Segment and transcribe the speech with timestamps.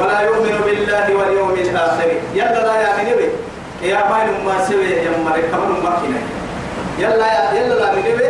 [0.00, 3.28] ولا يؤمن بالله واليوم الآخر يلا لا يا منبي
[3.82, 6.20] يا ما ما سوي يا مريك كمان ما كنا
[6.98, 8.28] يلا يلا لا منبي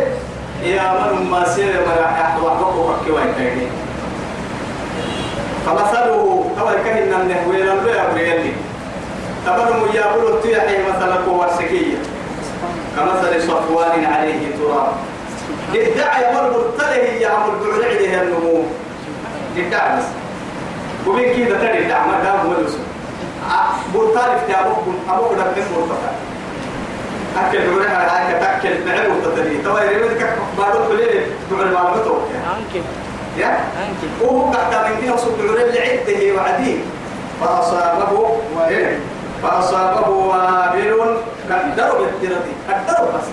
[0.63, 3.67] يا من ما سوي مرا أحوى حقوق كواي
[5.65, 8.51] فمثله كما كان النهوي لن يبريني
[9.45, 11.97] تبرم يا بلو تيحي مثلا كوار سكية
[12.97, 14.91] كمثل صفوان عليه تراب
[15.75, 18.63] ادعى يمر مرتله يا عمر بعلعه النمو
[19.57, 20.20] بس
[21.07, 22.77] ومن كده تاني ادعى ما دام هو الوسو
[23.95, 24.77] مرتال في أبوك
[25.09, 25.97] أبوك ده كيف مرتال
[27.37, 32.17] أكل بعلعه هاي كتاكل معه مرتدي توا يريد كك بعد كله بعلعه معلومته
[32.57, 32.81] أنكي
[33.37, 36.77] يا؟ أنكي وهو قاعد من كده وصل بعلعه لعده وعديه
[37.41, 38.99] فأصابه وإيه
[39.43, 41.17] فأصابه وابل.
[41.49, 42.39] كدروا بالدرة
[42.69, 43.27] كدروا بس.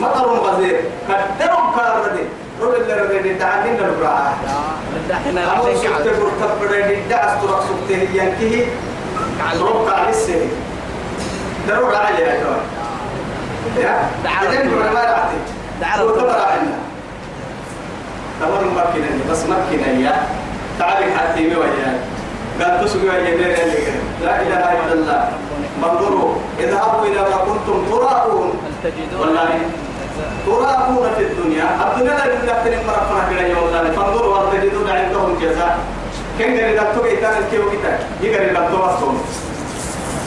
[0.00, 2.22] مطر غزير كدروا كاردي
[2.62, 4.34] رول اللي ردي دعانين البراء
[5.08, 8.66] دحنا أمر عشان سكت برتبر دع استرق سكته ينكه.
[9.60, 10.48] ربك على السنة
[11.68, 12.60] دروا على يا جوان
[13.78, 14.10] يا؟
[14.42, 14.92] إذن ربنا.
[14.92, 15.38] ما رعتي
[16.02, 16.32] ربنا ربنا.
[16.32, 16.78] عنا
[18.40, 20.26] تمر مكنا بس مكنا يا
[20.78, 22.00] تعالي حتى وياك
[22.60, 23.56] قال تسوي يا بير
[24.22, 25.28] لا إله إلا الله.
[25.84, 27.84] انظروا اذهبوا إلى ما كنتم
[28.84, 29.60] تجدون؟ والله
[30.46, 31.66] تراءون في الدنيا.
[31.86, 33.90] الدنيا لا يمكن ان مرفنا كده يا والله.
[33.90, 35.78] فانظروا هل تجدون عندهم جزاء.
[36.38, 39.12] كان قال لك تو كان الكيو كده؟ يقال تو أصلا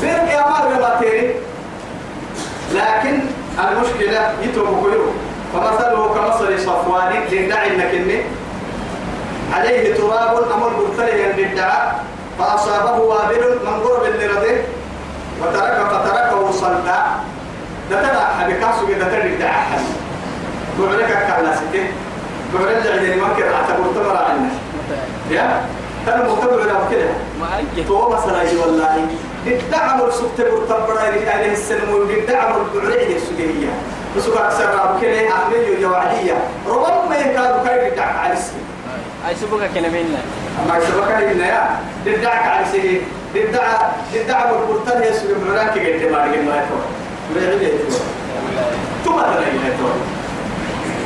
[0.02, 1.36] بير يا مال ما تيري.
[2.74, 3.20] لكن
[3.60, 5.12] المشكلة يتوب كله.
[5.54, 8.26] فمثله كمثل صفوان لندعي إنك
[9.54, 12.04] عليه تراب أمر مرتليا للدعاء
[12.40, 14.66] فأصابه وابل من قرب رضيه
[15.42, 17.04] وترك فتركه صلدا.
[18.88, 19.84] كده ترى الدعاء حل
[20.80, 21.88] بعلك كان سكين
[22.54, 24.50] بعلك اللي ما كان اعتبر تمر عنا
[25.32, 25.62] يا؟
[26.06, 26.62] ترى مختبر
[27.40, 29.06] ما أنكي تو مثلا والله.
[29.48, 33.70] الدعم السكت برتبرا عليه السلم والدعم البعرية السجية
[34.18, 36.34] بس أكثر أبو كله أحمل يوعدية
[36.68, 38.64] ربما يكاد كاي الدعم على السجن.
[39.30, 40.20] أي سبوكا كنا منا
[40.66, 41.70] أما يسبك إن يا؟
[42.08, 42.66] الدعك على
[43.36, 46.86] الدعم الدعم البرتان هي السجن براك قلت ما رجع ما يتوه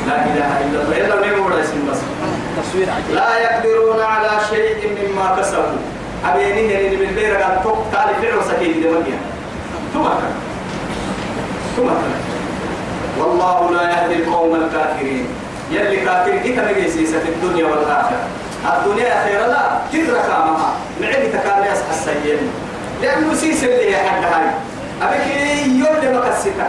[0.08, 1.98] لا إله إلا الله إلا نمور اسم بس
[3.14, 5.78] لا يقدرون على شيء مما كسبوا
[6.26, 9.18] أبيني يعني من بير قال توك تالي فعل سكين دي مجيا
[9.94, 10.04] ثم.
[11.76, 11.88] ثم.
[13.20, 15.26] والله لا يهدي القوم الكافرين
[15.70, 18.20] يلي كافر إذا نجيسيس في الدنيا والآخرة
[18.64, 22.36] الدنيا خير لا تدرك معها معي تكاد يسحى السيئ
[23.02, 24.46] لأنه سيس اللي هي حد هاي
[25.02, 25.26] أبيك
[25.66, 26.66] يوم لما كسيتا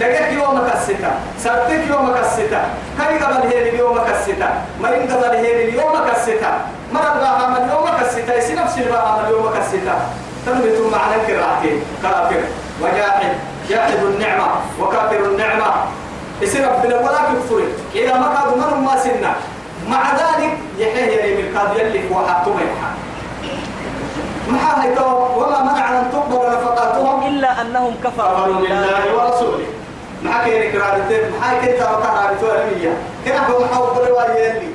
[0.00, 2.60] دقيق يوم كسيتا سبتك يوم كسيتا
[2.98, 4.48] كاي قبل هي اليوم كسيتا
[4.82, 6.50] مرين قبل هي اليوم كسيتا
[6.92, 9.94] مرة بقى عمل يوم كسيتا يسي نفس بقى عمل يوم كسيتا
[10.46, 12.42] تنبتوا معنى كراهتين كافر
[12.82, 13.32] وجاحد.
[13.70, 14.48] جاحد النعمة.
[14.80, 15.70] وكافر النعمة.
[16.42, 17.62] يصير ربنا ولا كفر
[17.94, 19.32] إذا ما كادوا من ما سنا
[19.88, 22.90] مع ذلك يحيى يلي بالكاد يلي وحطوا منها
[24.48, 25.06] محا هيتو
[25.36, 27.21] وما منع أن تقبل نفقاتهم.
[27.42, 29.14] إلا أنهم كفروا كفروا بالله.
[29.18, 29.66] ورسوله.
[30.22, 31.22] محا كيني كرادتين.
[31.40, 32.94] محا كنت وكرادتو ألمية
[33.24, 34.70] كنا هو محا وقبل واليلي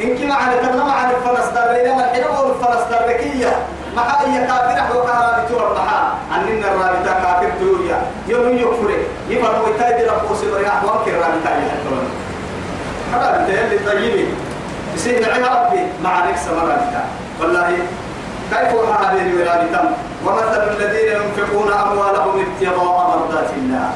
[0.00, 3.52] إنك معنا تبنى معنا الفرس دارينا من حين أول الفرس داركية
[3.96, 7.98] محا هي كافرة وكرادتو محا أننا الرابطة كافر توريا
[8.28, 8.90] يوم يكفر.
[9.28, 12.10] يفرق ويتايد ربو سبرنا وانك الرابطة يحتونا
[13.14, 14.34] الرابطة يلي طيبين
[14.94, 15.80] يصير نعيها ربي.
[16.04, 17.02] مع نكسة مرابطة
[17.40, 17.76] والله
[18.52, 19.90] كيف هذه الورابطة
[20.26, 23.90] ومثل الذين ينفقون أموالهم ابتغاء مرضات الله.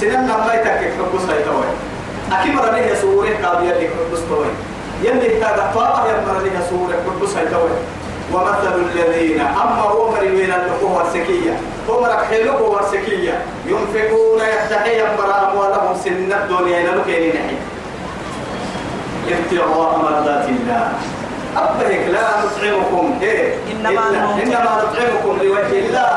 [0.00, 1.70] سننا ما يتكك حب سيطوي
[2.32, 4.46] أكيد مرة ليه سورة قابية لك حب سيطوي
[5.02, 7.70] يلي اهتاق طابع يمر ليه سورة حب سيطوي
[8.32, 13.34] ومثل الذين أما هو مريوين اللقوة والسكية هم ركحلوه والسكية
[13.66, 17.56] ينفقون يحتحي يمر أموالهم سن الدنيا إلى لكين نحي
[19.28, 20.92] ابتغاء مرضات الله.
[21.56, 24.08] أبهك لا نطعمكم إيه؟ إنما
[24.42, 26.12] إنما نطعمكم لوجه الله.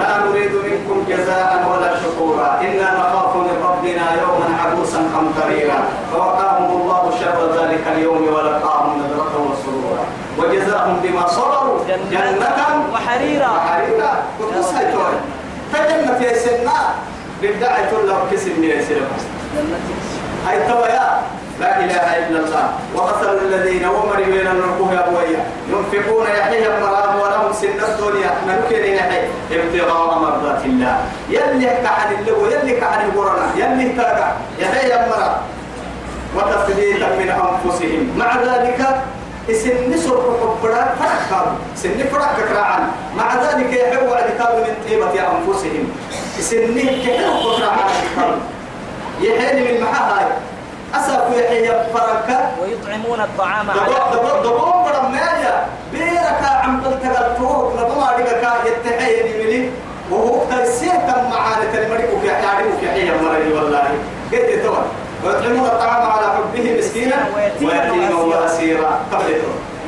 [0.00, 2.60] لا نريد منكم جزاء ولا شكورا.
[2.60, 5.78] إنا نخاف من ربنا يوما عبوسا قمطريرا.
[6.12, 10.04] فوقاهم الله شر ذلك اليوم ولقاهم نذرة وسرورا.
[10.38, 13.50] وجزاهم بما صبروا جنة وحريرا.
[13.50, 14.12] وحريرا.
[14.76, 15.14] هيتوي
[15.72, 16.78] تجنة يا سنة
[17.42, 19.02] للدعي كله كسر من يسير
[20.46, 21.22] هاي التويا
[21.60, 22.66] لا إله إلا الله.
[22.96, 28.30] ومثل الذين ومر بين الركوه أبويا ينفقون يحيى مرام ولهم سن الدنيا.
[28.48, 30.96] نمكن يحيى ابتغاء مرضات الله.
[31.30, 35.34] يلي كحن اللغو يلي كحن القرآن يلي تاقع يحيى مرام.
[36.36, 38.02] وتثبيتا من أنفسهم.
[38.16, 38.80] مع ذلك
[39.52, 41.30] سن سرق حبرات فرق
[41.76, 42.80] سن فرق كراعا.
[43.16, 45.84] مع ذلك يحب اعتقاد من طيبة أنفسهم.
[46.40, 47.86] سن كحب كراعا.
[49.20, 50.26] يحيي من محاهاي.
[50.94, 58.66] أسف يحيي فرقة ويطعمون الطعام على دبو دبو دبو برمايا بيرك عم تلتقلتوه لبما رجعك
[58.66, 59.70] يتحيي ملي.
[60.10, 63.88] وهو تيسير كم معانا تلمريك في يعرفك في حي مرني والله.
[64.32, 64.82] قلت توا
[65.24, 67.16] ويطعمون الطعام على حبه مسكينا.
[67.36, 67.72] ويتيما
[69.12, 69.34] قبل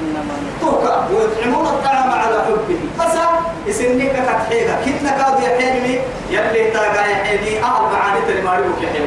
[0.01, 2.79] إنما توكا ويطعمون الطعام على حبه.
[3.01, 3.15] بس
[3.67, 8.99] يسنيك كتحيغا كنا كاد يحيني يلي تاقا يحيني أهل معاني تلمريك في حي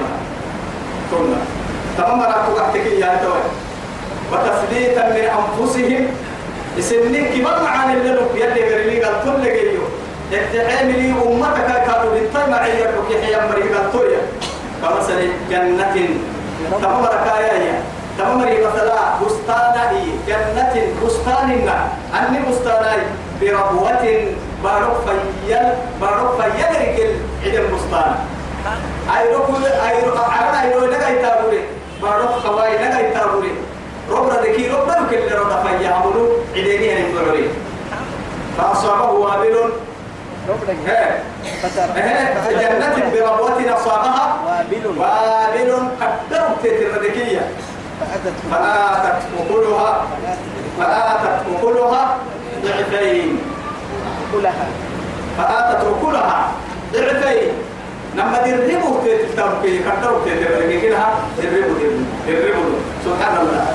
[1.12, 1.57] ثم
[1.98, 3.44] تمام راكو قحتك يا توي
[4.32, 6.08] وتثبيتا من أنفسهم
[6.78, 9.82] يسنيك كبر معاني اللي يلي غريلي قال كل جيو
[10.34, 14.22] اتحام لي أمتك كانوا بالطيب معي يربك يحيى مريقا الطوية
[14.82, 15.96] كمثل جنة
[16.82, 17.82] تمام ركايا
[18.18, 19.74] تمام مثلا بستان
[20.28, 20.74] جنة
[21.06, 21.50] بستان
[22.14, 23.00] أني بستان
[23.42, 23.92] بربوة
[24.64, 25.58] بارك فيل
[26.02, 27.04] بارك فيل ركل
[27.46, 28.16] عند البستان
[29.18, 33.54] أيرو كل أيرو أنا أيرو نجا يتابوري بارك خواي نجا يتابوري
[34.12, 35.90] ربنا ذكي ربنا كل ربنا فيا.
[35.90, 37.50] عملو عديني أنا مبررين
[38.58, 39.56] فأصابه وابل.
[40.50, 41.24] ربنا إيه
[41.64, 45.00] فتر إيه جنة بربوة أصابها وابل.
[45.00, 45.70] وابل.
[47.04, 47.52] ذكية
[48.00, 48.34] فأتت.
[48.52, 50.06] فآتت أكلها.
[50.80, 52.18] فآتت أكلها
[52.64, 53.40] ضعفين.
[55.38, 56.52] فآتت أكلها
[56.94, 57.54] ضعفين.
[58.18, 60.90] لما دربوا تيتر كي قدروا تيتر ذكية
[61.44, 61.76] دربوا
[62.28, 63.66] دربوا سبحان الله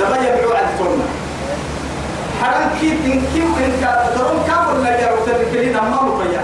[0.00, 1.06] دبا يبيعوا عن سنة
[2.42, 6.40] حرام كي تنكي وإن كان ترون كابل نجار وتركلين أما مطيع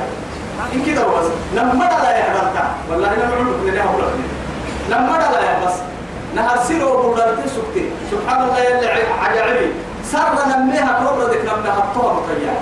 [0.75, 4.05] إن كده بس لما لا يحرمتا والله أنا معلوم من ده أقول
[4.91, 5.75] لما لا بس
[6.35, 8.87] نهار سيرو بولارتي سكتي سبحان الله يلي
[9.23, 9.73] عجائبي
[10.13, 12.53] سر نميها كبرى ذيك نميها الطوى مطيع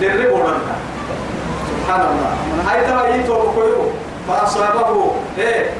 [0.00, 0.89] للربو لنا
[1.90, 2.32] سبحان الله.
[2.70, 3.82] هاي ترى يتو بكيو
[4.28, 5.70] فأصابه إيه؟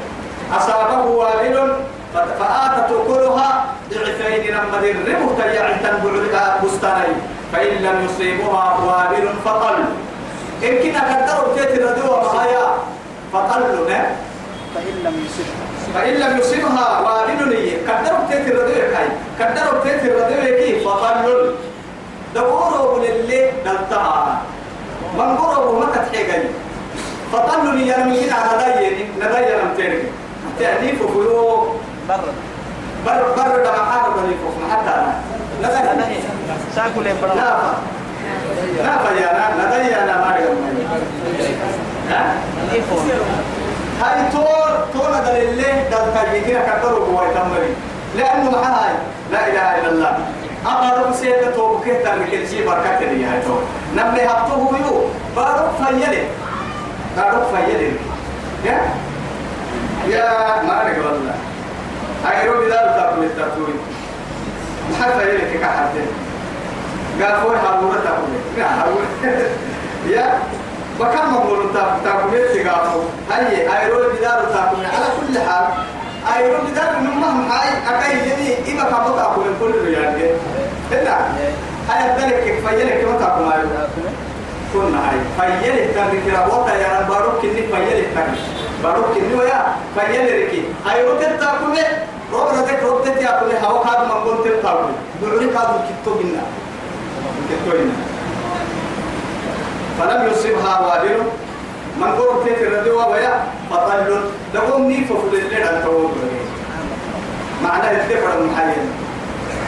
[0.57, 1.73] أصابه وابل.
[2.15, 6.11] فآتت أكلها ضعفين لما دربه تيع تنبع
[6.65, 7.15] بستاني
[7.53, 9.79] فإن لم يصيبها وابل فقل.
[10.63, 12.67] إن كنا قدروا تيتي ردوا معايا؟
[13.33, 14.17] فقل نه
[14.75, 15.65] فإن لم يصبها
[15.95, 19.09] فإن لم يصيبها وابل نية قدروا تيتي ردوا كاي؟
[19.41, 21.55] قدروا تيتي ردوا كي فقل.
[22.35, 24.43] دوروا للي دلتها
[25.27, 26.45] من قربوا ما تتحيقني
[27.33, 29.99] فقل لي من كنا ندايا ندايا نمتيني
[30.59, 31.67] تأليف فيو
[32.09, 32.21] بر.
[33.07, 35.21] بر دم حاجة بني فوق حتى أنا
[36.77, 37.57] ساكل برد لا
[38.83, 38.99] لا.
[38.99, 40.57] فيا أنا ندي أنا أعلم
[42.11, 42.35] ها؟
[44.03, 47.75] هاي تور تور هذا اللي ده تاجي كده كتروا هو يتمري
[48.17, 48.95] لأنه معاي
[49.33, 50.19] لا إله إلا الله.
[50.67, 53.55] أقرب سيدة تو كده تركل شيء بركة لي هاي تو
[53.97, 55.05] نبني هبطه يو.
[55.37, 56.25] بارك فيلي.
[57.17, 57.93] بارك فيلي.
[58.65, 58.81] يا؟
[60.09, 61.35] يا ما أعرف والله
[62.31, 63.77] أيرو بدال تقول التطوير
[65.01, 66.07] ما فيلي كحدين
[67.23, 69.07] قال فوي هارون تقول هارون
[70.09, 70.39] يا
[71.01, 72.03] بكم مقول تقول
[72.65, 75.65] تقول هاي أيرو بدال تقول على كل حال
[76.37, 80.37] أيرو بدال من مهم هاي أكاي جدي إما كم تقول كل ريال
[80.93, 81.17] هنا
[81.89, 83.69] هاي الدلك فيلك؟ كم تقول أيرو
[84.75, 85.51] كنا هاي.
[85.63, 88.39] فيلك ترك ربوتا يا بارك كني فيلك ترك
[88.83, 89.61] بارك كني ويا
[89.95, 90.31] فيلك.
[90.49, 91.79] ركي أيرو تقول
[92.33, 94.91] روبنا تك روب تك يا كل هوا كاد مانغول تك تقول
[95.23, 96.43] دوري كاد كتو بينا
[97.51, 97.93] كتو بينا
[99.99, 101.23] فلم يصبها وابل
[102.01, 104.21] من قرب تك الردوا ويا فطل
[104.55, 106.11] لهم نيف في الليل أن تقول
[107.63, 108.77] معناه الدفع المحيي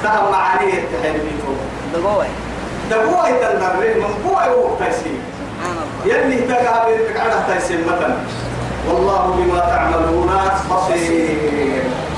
[0.02, 1.52] تهم معانيه التحيل بيتو
[1.94, 2.26] دقوة.
[2.90, 5.20] دقوا يتنبره من قوة وقت تيسير.
[5.62, 6.16] سبحان الله.
[6.16, 8.16] يلي تقع بيتك على تيسير مثلا.
[8.88, 10.30] والله بما تعملون
[10.70, 11.36] بصير.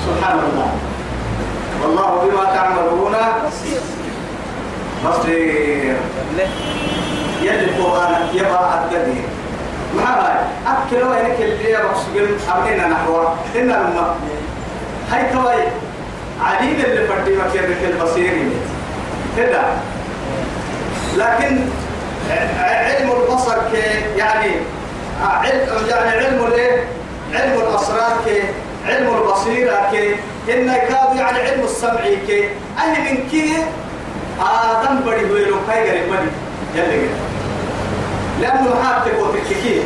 [0.07, 0.71] سبحان الله.
[1.81, 3.15] والله بما تعملون
[5.05, 5.95] بصير.
[7.41, 9.14] يلي القرآن يبقى الدليل ما
[10.91, 11.85] هاي أكل وينك اللي يبقى
[12.49, 13.35] أبنينا نحوه.
[13.55, 14.17] إن الماء
[15.11, 15.63] هاي توي
[16.41, 18.51] عديد اللي فردي مكيرك البصيري
[19.37, 19.61] كده
[21.17, 21.59] لكن
[22.59, 24.51] علم البصر كي يعني
[25.21, 26.83] علم يعني علم الايه؟
[27.33, 28.41] علم الأسرار كي
[28.87, 30.15] علم البصيرة كي
[30.53, 33.53] إن كاد يعني علم السمع كي أهل من كي
[34.41, 36.29] آدم بدي هو لو كاي غريب بدي
[36.75, 37.07] يلا
[38.41, 39.81] لأنه حاطك وتككي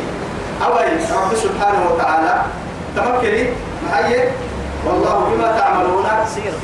[0.62, 2.42] اوي رب سبحانه وتعالى.
[2.96, 3.48] تمكني
[3.90, 4.28] معي
[4.86, 6.06] والله بما تعملون.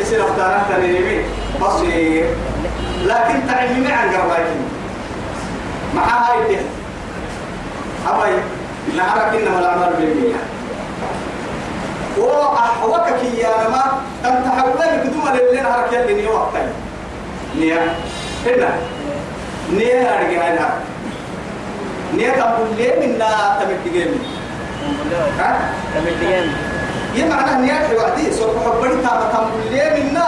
[0.01, 1.25] يصير اختارات تنيمي
[1.61, 2.27] بصير.
[3.07, 4.61] لكن تعلمي عن قرباكي
[5.95, 6.67] مع هاي الدين
[8.09, 8.33] أبي
[8.97, 10.37] نعرف إنما الأعمال بالنية
[12.19, 13.85] وأحوكك يا نما
[14.25, 16.69] تنتحولين كدوما للي نهارك يلي نية وقتين
[17.59, 17.95] نية
[18.47, 18.71] هنا
[19.73, 20.71] نية أرجع هنا
[22.15, 24.17] نية تقول لي منا تمتجيني
[25.39, 25.61] ها؟
[25.95, 26.53] تمدين
[27.15, 30.27] يمعنى نية وعدي سوف حبني تابا تقول لي منا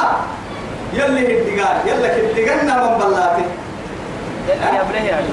[0.92, 1.88] يلي هدقان.
[1.88, 3.42] يلا كدقنا من بلاتي
[4.49, 5.26] يا ابنه يعني.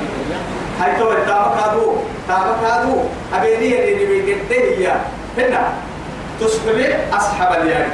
[0.82, 1.94] هاي تو تابا كادو
[2.28, 2.96] تابا كادو
[3.34, 4.96] أبيني اللي بيجده هي
[5.38, 5.62] هنا.
[6.40, 7.86] تسبب أصحاب اليد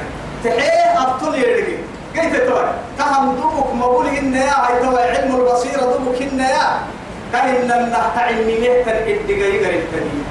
[0.44, 1.68] تحيه أبطل يدك
[2.16, 2.66] كيف تقول
[2.98, 6.80] كهم دوبك مقول إن يا هاي تو علم البصيرة دوبك إن يا
[7.34, 10.24] كأن النحت علمي تن الدقايق التانية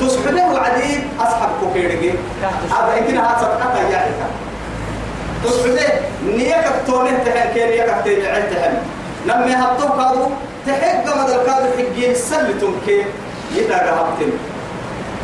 [0.00, 2.14] تسبب وعدي أصحاب كوكيدك
[2.70, 4.10] هذا يمكن هذا صدقة يعني
[5.44, 5.78] تسبب
[6.26, 8.74] نيك تونه تحن كين نيك تين تحن
[9.26, 10.28] لما يحطوه كادو
[10.66, 13.04] تحق مد الكادو حقين سلتم كي
[13.54, 14.32] يتاقى هبتن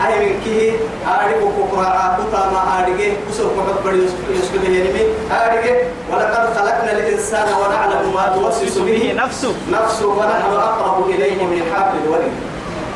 [0.06, 0.72] أي من كيه
[1.06, 3.94] آرق وكوكرا كتا ما آرقه وسوف محبر
[4.30, 5.76] يسكت ينمي آرقه
[6.12, 12.32] ولقد خلقنا الإنسان ونعلم ما توسوس به نفسه نفسه ونحن أقرب إليه من حبل الوريد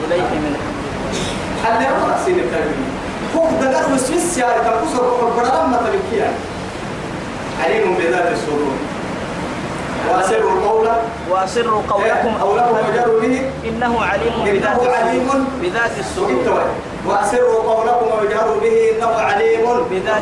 [0.06, 0.56] إليه من
[1.64, 1.82] حل
[2.24, 2.92] سين التربية
[3.34, 6.22] فوق دقر وسويس يا تنقصر وحبر لما تبكي
[7.64, 8.72] عليم بذات الصدور
[10.10, 10.88] وأسروا القول
[11.30, 16.62] وأسروا قولكم أو لكم وجروا به إنه عليم بذات الصدور بذات الصدور
[17.06, 19.62] وأسروا قولكم وجهروا به إنه عليم.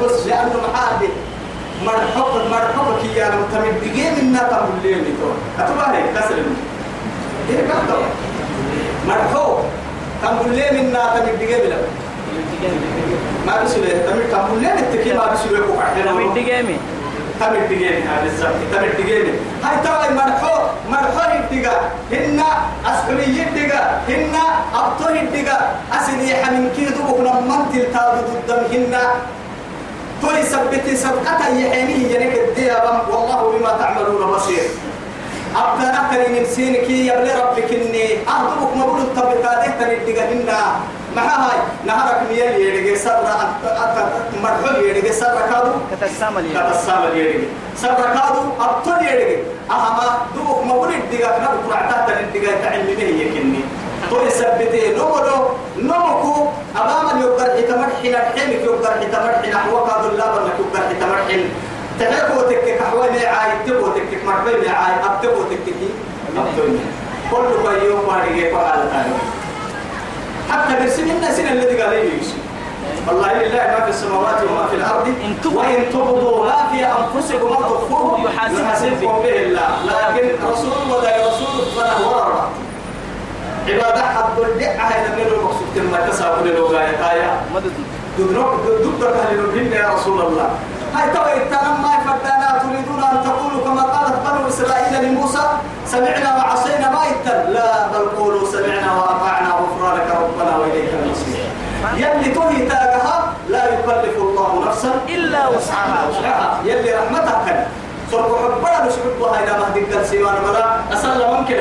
[0.04, 1.08] بس لأنه محابي
[1.86, 6.38] مرحبا مرحبا كي يا متمد دقيم إننا تقول لي ميتون أتبالي كسر
[7.50, 7.96] إيه كده
[9.08, 9.58] مرحوب.
[10.22, 11.76] تقول لي منا تمد دقيم لا
[13.46, 13.86] ما بيسوي.
[13.86, 15.58] تمد تقول لي التكي ما بيسوي.
[15.66, 16.76] كوكا تمد دقيمي
[17.40, 19.26] تمد دقيم هذا بالضبط تمد دقيم
[19.64, 21.76] هاي ترى مرحوب مرحوب الدقا
[22.12, 22.40] هن
[22.86, 24.34] أسحري الدقا هن
[24.74, 25.58] أبطه الدقا
[25.92, 28.94] أسني حمين كيدو بكنا منتل تادو ضدم هن
[30.22, 34.64] توي سبتي سبقة يحينيه ينك الديابا والله بما تعملون بصير.
[35.56, 40.46] أبدا نحتري من سينك يبلي ربك إني أهضبك مبلو الطبقات الدقا هن
[41.16, 41.58] مع هاي.
[41.86, 43.18] نهارك ميال يدقى سر
[44.42, 47.44] مرحوب يدقى سر كادو كتسام اليوم كتسام اليدي
[47.76, 49.36] سركادو أبطل يدي
[49.70, 53.60] أهما دوك ما ولد دقا كنا بكرة تحت الدقا تعلمي به يكني
[54.10, 55.16] تو يثبتي نمو
[55.78, 61.44] نمكو أمام يقدر حتمرحنا الحين يقدر حتمرحنا حوكا ذلابا لك يقدر حتمرحنا
[62.00, 65.90] تحيكو تكك حوالي عاي تبو تكك مرحبا عاي أبتبو تككي
[66.36, 66.78] أبتوني
[67.30, 68.88] كل ما يوم ما رجع فعل
[70.50, 72.10] حتى برسم الناس الذي قال لي
[73.08, 78.20] والله لله ما في السماوات وما في الأرض إن تبدوا- ما في أنفسكم أو تخفوه
[78.24, 79.68] يحاسبكم به الله.
[79.86, 82.48] لكن رسول ولا رسول فله ورع
[83.68, 87.72] عبادة حد الدعاء هذا من المقصود كما تسابق للوغاية مدد
[88.18, 90.50] دبرك دبرك يا رسول الله؟
[90.94, 95.46] هاي توي التنم ما يفردنا تريدون أن تقولوا كما قالت بنو إسرائيل لموسى
[95.86, 101.44] سمعنا وعصينا ما يتن لا بل قولوا سمعنا وأطعنا غفرانك ربنا وإليك المصير.
[101.96, 106.60] يلي توي تاجها لا يكلف الله نفسا إلا وسعها.
[106.64, 107.66] يلي رحمتك كان.
[108.10, 111.56] سرق حبنا نشبك هاي ما هديك السيمان ملا أسأل ممكن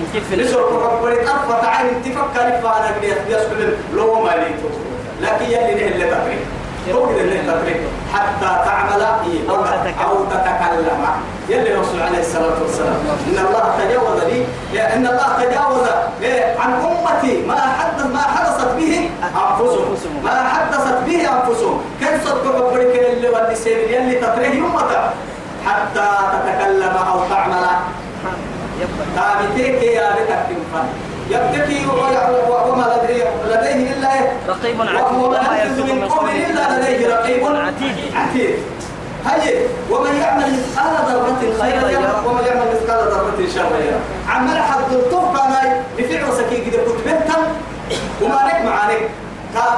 [0.00, 4.68] ممكن نسرق حبنا أرفع عين تفكر فانا قد يسكن لو ما ليتو
[5.20, 6.32] لكن يلي نه اللي
[6.86, 7.38] كده اللي
[8.14, 9.02] حتى تعمل
[9.50, 9.94] أو تتكلم.
[10.04, 11.04] أو تتكلم.
[11.48, 12.94] يلي الرسول عليه الصلاة والسلام.
[13.28, 14.46] إن الله تجاوز لي
[14.94, 15.88] إن الله تجاوز
[16.58, 20.24] عن أمتي ما حدث ما حدثت به أنفسهم.
[20.24, 21.80] ما حدثت به أنفسهم.
[22.00, 25.12] كيف صدق حبك اللي سير يلي تقريه يمتا
[25.66, 27.64] حتى تتكلم أو تعمل.
[28.80, 29.06] يبقى.
[29.16, 35.18] تابتيك يا بتك تنفن يبتكي وما لديه لديه إلا إيه؟ رقيب عتيد.
[35.18, 38.14] وما ما يلفظ من قول إلا لديه رقيب عتيد.
[38.16, 38.54] عتيد.
[39.26, 39.54] هي
[39.90, 42.22] ومن يعمل مثقال ذرة خيرا يرى.
[42.26, 44.00] ومن يعمل مثقال ذرة شرا يرى.
[44.28, 47.36] عمال حد الطوق أنا بفعل سكي كده كتبتا
[48.22, 49.08] وما نك معانك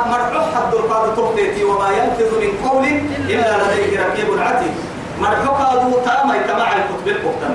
[0.06, 2.84] مرحوح حد القاد تقديتي وما يلفظ من قول
[3.28, 4.74] إلا لديه رقيب عتيد.
[5.20, 7.08] مرحوح هذا تاما يتمع الكتب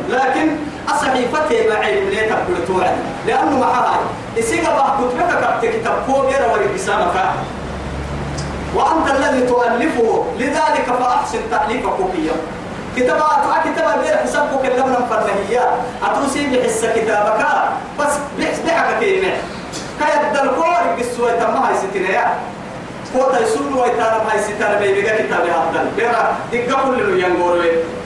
[0.10, 0.56] لكن
[0.92, 2.96] الصحيفة ما علم ليه تقول توعد
[3.28, 4.00] لأنه معها
[4.40, 7.16] إسيقا بها كتبك كتب كتاب كوبيرا ورقسامك
[8.76, 10.26] وأنت الذي تؤلفه.
[10.40, 12.34] لذلك فأحسن تأليف كوبيا
[12.98, 15.70] كتابات كتابة غير حسابك اللي من فرنهية
[16.04, 17.46] أتوسي بحس كتابك.
[18.00, 19.32] بس بحس بحك كلمة
[20.00, 22.34] كيد الكور بالسوية ما هي ستينية
[23.14, 27.20] كوتا يسون ويتانا هاي ستانا بيبقى كتاب هذا بيرا دقة كل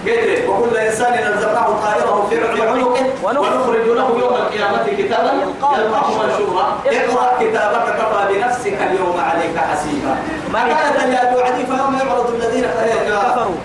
[0.08, 3.06] قلت وكل إنسان نزلناه طائرة في عنقه.
[3.24, 6.66] ونخرج له يوم القيامة كتابا يلقاه منشورا.
[6.86, 10.16] اقرأ كتابك كفى بنفسك اليوم عليك حسيبا.
[10.54, 12.66] ما كانت يا وعدي فيوم يعرض الذين
[13.08, 13.56] كفروا.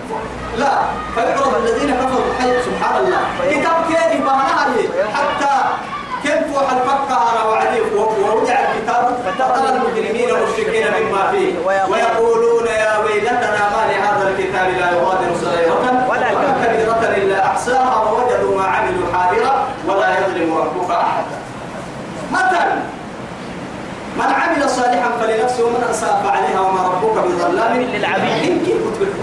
[0.57, 0.71] لا
[1.15, 2.33] فيعرض الذين كفروا.
[2.39, 3.21] حي سبحان الله.
[3.51, 4.75] كتاب كيف بهنا
[5.13, 5.55] حتى
[6.23, 11.53] كيف فكها وعدي ووضع الكتاب فترى المجرمين والمشركين مما فيه.
[11.65, 16.08] ويقولون يا ويلتنا ما لهذا الكتاب لا يغادر صغيرة.
[17.59, 21.37] أحصاها ووجدوا ما عملوا حاضرا ولا يظلم ربك أحدا.
[22.31, 22.69] مثل
[24.17, 28.67] من عمل صالحا فلنفسه ومن أساء فعليها وما ربك بظلام للعبيد.
[28.67, 29.13] كنت كتبت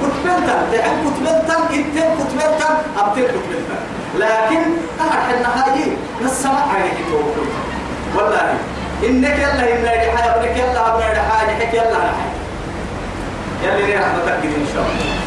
[0.00, 3.78] كتبتا دحين كتبتا إنتين كتبتا أبتين كتبتا
[4.18, 4.62] لكن
[5.00, 6.96] أحد النهاية نسمع عليك
[8.16, 8.54] والله
[9.04, 12.30] إنك يلا إن حاجة ابنك يلا ابن حاجة حك يلا حاجة
[13.64, 15.19] يلي لي رحمتك إن شاء الله.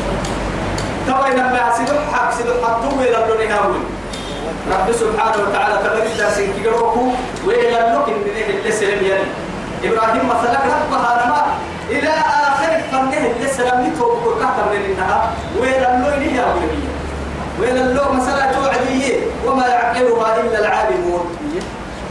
[1.08, 3.58] تبا لما سيدو حق سيدو حطوه إلى الدنيا
[4.72, 7.04] رب سبحانه وتعالى تبارك درسين كيروكو
[7.46, 8.24] وإلى اللوك إن
[8.60, 9.28] اللي سلم يلي.
[9.84, 11.42] إبراهيم مثلا ربها نما
[11.90, 12.10] إلى
[12.48, 16.84] آخر فنه اللي سلم يتوب كهتم لنها وإلى اللوك يا ولدي
[17.60, 21.26] وإلى اللوك مثلا توعدية وما يعقلها إلا العالمون.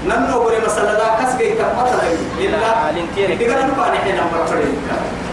[0.06, 2.08] نمنو بري مثلا لا كسجي كمثلا
[2.38, 2.90] إلا
[3.40, 4.46] إذا نبغى نحن نمبر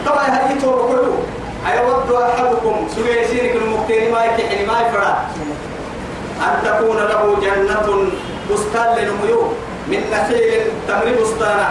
[0.05, 1.17] طبعا هذه توب كله
[1.67, 5.17] أيود أحدكم سويسينك المقتين ما يكحني ما يفرع
[6.41, 8.07] أن تكون له جنة
[8.51, 9.41] بستان لنميو
[9.87, 11.69] من نخيل تمر بستانا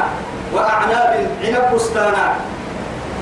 [0.55, 2.35] وأعناب عنب بستانا.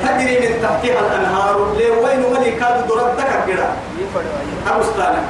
[0.03, 3.67] تجري من تحتها الأنهار لوين ولي كاد دردك كده
[4.81, 5.23] بستانا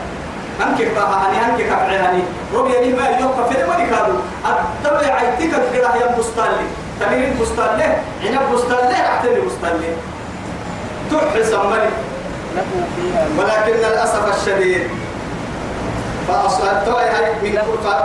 [0.62, 2.22] أنك بها هني أنك كفعي هني
[2.54, 4.12] ربي لي ما يوقف في ولي كادو
[4.46, 6.66] الدولة عيتك كده هي بستان لي.
[7.00, 9.96] تمر بستان له عنب بستان له أعتني بستان له
[11.10, 11.90] تحس أمري
[13.38, 14.82] ولكن للأسف الشديد
[16.28, 16.88] فأصلت
[17.42, 17.58] من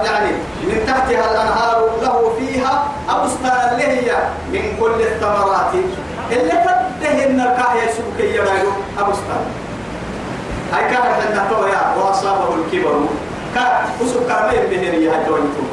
[0.06, 0.32] يعني
[0.64, 4.16] من تحتها الأنهار له فيها أبستان اللي هي
[4.54, 5.74] من كل الثمرات.
[6.32, 9.44] اللي تدهن الكاهية سبكية رايو أبستان.
[10.74, 13.00] هاي كان حنا تويا وأصابه الكبر.
[13.56, 15.64] كان وسب كرمين بهرية هجوانتو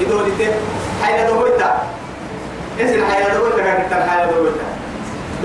[0.00, 0.50] إدولته
[1.02, 1.82] حين دويتا.
[2.80, 4.75] إذن حين دويتا؟ كانت حين دويتا.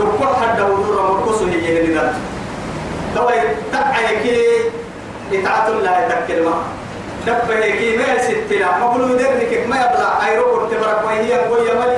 [0.02, 2.14] دكتور حد ودور مركزه هي اللي ذات
[3.16, 3.42] توي
[3.74, 4.72] تبعي
[5.34, 6.54] إتعات الله يتكل ما.
[7.28, 10.28] دبه كي ما ستلا ما بلو درنك ما يبلع.
[10.28, 11.98] أيرو تبرك وهي قوية ملي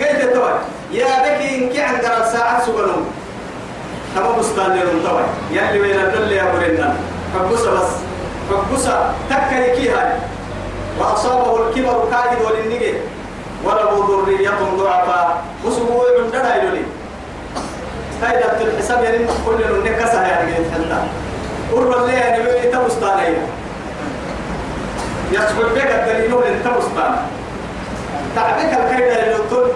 [0.00, 0.52] قلت توي
[0.92, 3.06] يا بكي إنك عند الساعة سبلون
[4.16, 6.96] تما بستان لهم يلي وين الدل يا برنا
[7.34, 7.90] فبوسة بس.
[8.50, 10.12] فبوسة تكل كي هاي.
[10.98, 12.94] وأصابه الكبر كاجد وللنجي.
[13.64, 15.44] وله ذرية ضعفاء.
[15.64, 16.82] وسبوع عندنا يلولي
[18.22, 21.02] هاي دبت الحساب يعني كل نكسها يعني قلت حنا
[21.72, 23.46] قرب اللي يعني بيجي تبستانية
[25.32, 27.16] يسبب بك الدليل اللي تبستان
[28.36, 29.68] تعبك الكيدة اللي تقول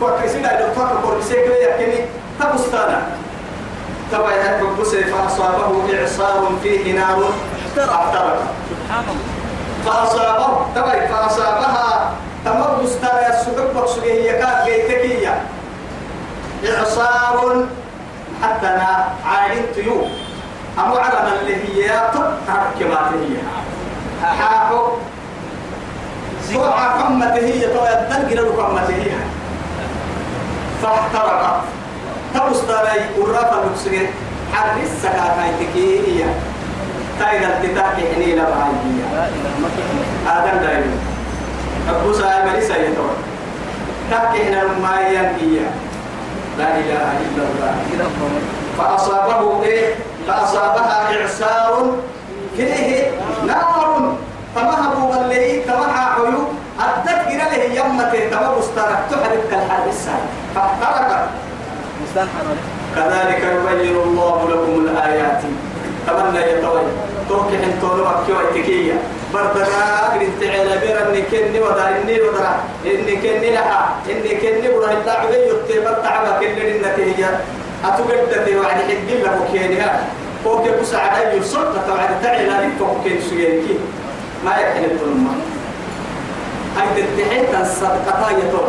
[0.00, 2.04] تقول كسيدة اللي تقول بسيك لي يكني
[2.40, 3.02] تبستانا
[4.12, 7.24] تبع هاي بقصة فأصابه إعصار فيه نار.
[7.78, 8.42] احترق.
[8.70, 12.12] سبحان الله فأصابه تبع فأصابها
[12.44, 15.42] تمر بستان السبب بقصة هي كانت جيتكية
[16.78, 17.64] إعصار
[18.42, 20.06] حتى أنا عالم طيور
[20.78, 22.10] أمو على اللي هي
[22.46, 23.36] تحكمات هي
[24.22, 24.88] حاحو
[26.52, 29.10] سوعة قمة هي تو يدن قرر قمة هي
[30.82, 31.60] فاحترقت
[32.34, 34.06] تبستاني ورافة المكسجة.
[34.52, 36.24] حر السكاة هاي هي.
[37.20, 38.72] تايدا التتاكي حني الله.
[40.26, 40.96] آدم دايما.
[41.90, 43.10] أبو سائل مليسا يتوى.
[44.10, 45.30] تاكي حنا ما هي
[46.58, 47.74] لا إله إلا الله.
[48.78, 49.94] فأصابه إيه؟
[50.28, 51.92] فأصابها إعصار
[52.56, 53.10] فيه
[53.46, 54.16] نار.
[54.56, 56.40] فمهبوا بالليل تمحى حيو
[56.80, 61.28] أدت إلى له يمة تمر استرك تحرق كالحر الساعة فاحترقت
[62.96, 65.42] كذلك يبين الله لكم الآيات.
[66.06, 66.82] تمنى يتوي
[67.28, 68.94] توكي حنتون مكي ويتكية
[69.34, 71.88] بردنا أقرد تعالى بير إني كني ودا.
[71.88, 72.50] إني ودا.
[72.86, 77.28] إني كني لها إني كني ودا إلا عبي يتبر تعبا كني للنتيجة
[77.84, 80.04] أتوقدت وعد حق لك وكينها
[80.44, 83.78] فوق بس على يسلطة وعد تعالى لك فوكين سيانكي
[84.44, 85.30] ما يحن الظلمة
[86.76, 88.68] هاي تتحيط الصدقة يتوى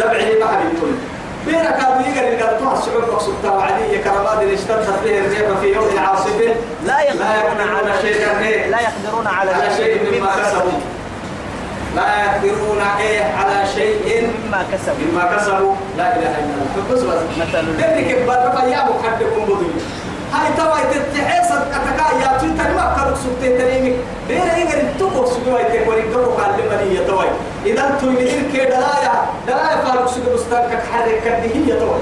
[0.00, 0.98] دبعي ما حبيبتون
[1.48, 6.40] يقل اللي قال توها السعود مقصود وعدية كرماد اللي اشتدت به الريح في يوم عاصف
[6.86, 10.78] لا يقدرون على شيء لا يقدرون على على شيء مما كسبوا
[11.96, 18.28] لا يقدرون إيه على شيء مما كسبوا مما كسبوا لا اله الا الله مثل ذلك
[18.68, 19.66] يا ابو حدكم بدوي
[20.32, 23.96] هاي توا تتحس أتكا يا تويتر ما كانوا سبت تريمي.
[24.28, 27.26] بين ينقل تبو سبوا يتكوري دو قال لي يا توي
[27.66, 29.14] إذا تو يدير كده دلايا
[29.46, 32.00] دلايا فاروق سبوا مستنك حرك كده هي توي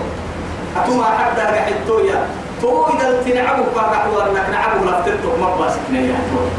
[0.77, 2.27] اتوما حتى رحتو يا.
[2.63, 6.51] تو إذا تنعبوا حوار إنك نعبوا لفتتو ما باسكنا يا توي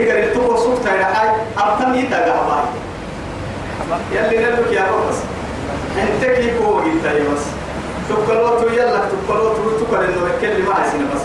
[0.00, 1.28] يقدر تبو سبت يا هاي
[1.58, 2.64] ابتم يتقى باي.
[4.12, 5.18] يلي نلوك يا بس.
[6.02, 7.44] انت كي فوق انت بس.
[8.08, 11.22] تقلوت يلا تقلوت تقل إنه بكل ما عايزين بس.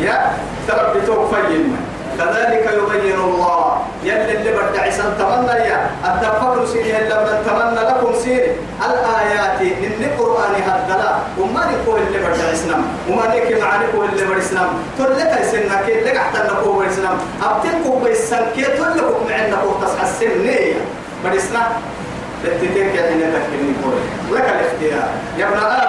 [0.00, 0.32] يا
[0.68, 1.76] ترى بتوك فيما
[2.18, 3.76] كذلك يبين الله.
[4.04, 5.90] يلي اللي عسان تمنى يا.
[6.04, 8.52] التفكر سيني لما تمنى لكم سيني
[8.86, 11.12] الآيات من القرآن هدلا.
[11.38, 16.10] وما نقول اللي بدع عسنام وما نكي معاني قول اللي بدع عسنام تلك يسنك اللي
[16.10, 20.74] قحت نقول بدع عسنام أبتنكم بيسان كي تلكم معنا قول تصحى السنية
[21.24, 21.72] بدع عسنام
[22.44, 23.74] لتتك حين تكلمني
[24.32, 25.08] لك الاختيار.
[25.38, 25.79] يا ابن آدم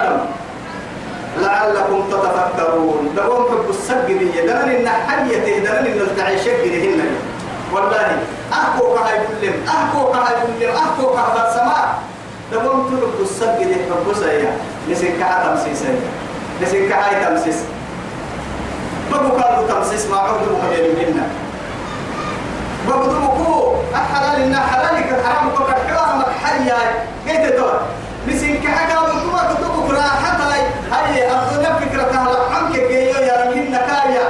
[1.72, 3.14] لعلكم تتفكرون.
[3.16, 7.00] دقوم حب السجرية دلن إن حية دلن إن التعيش هن
[7.72, 8.18] والله
[8.52, 11.98] أحكو كهاي كلهم أحكو كهاي كلهم أحكو كهاي السماء
[12.52, 14.56] دقوم تلقوا السجرية حب سيا
[14.90, 15.82] نسين كها تمسيس
[16.62, 17.56] نسين كهاي تمسيس.
[19.12, 21.26] بقوا كانوا تمسيس ما عودوا مهيرين منا.
[22.88, 26.78] بقوا دمكو الحلال إن حلالك الحرام كل حرام حيا
[27.28, 27.80] قيت تور
[28.28, 30.38] نسين كحكا بقوا كتبوا كراحة
[30.92, 34.26] هاي أبدنا فكرة هلا عنك جيو يا رمين نكايا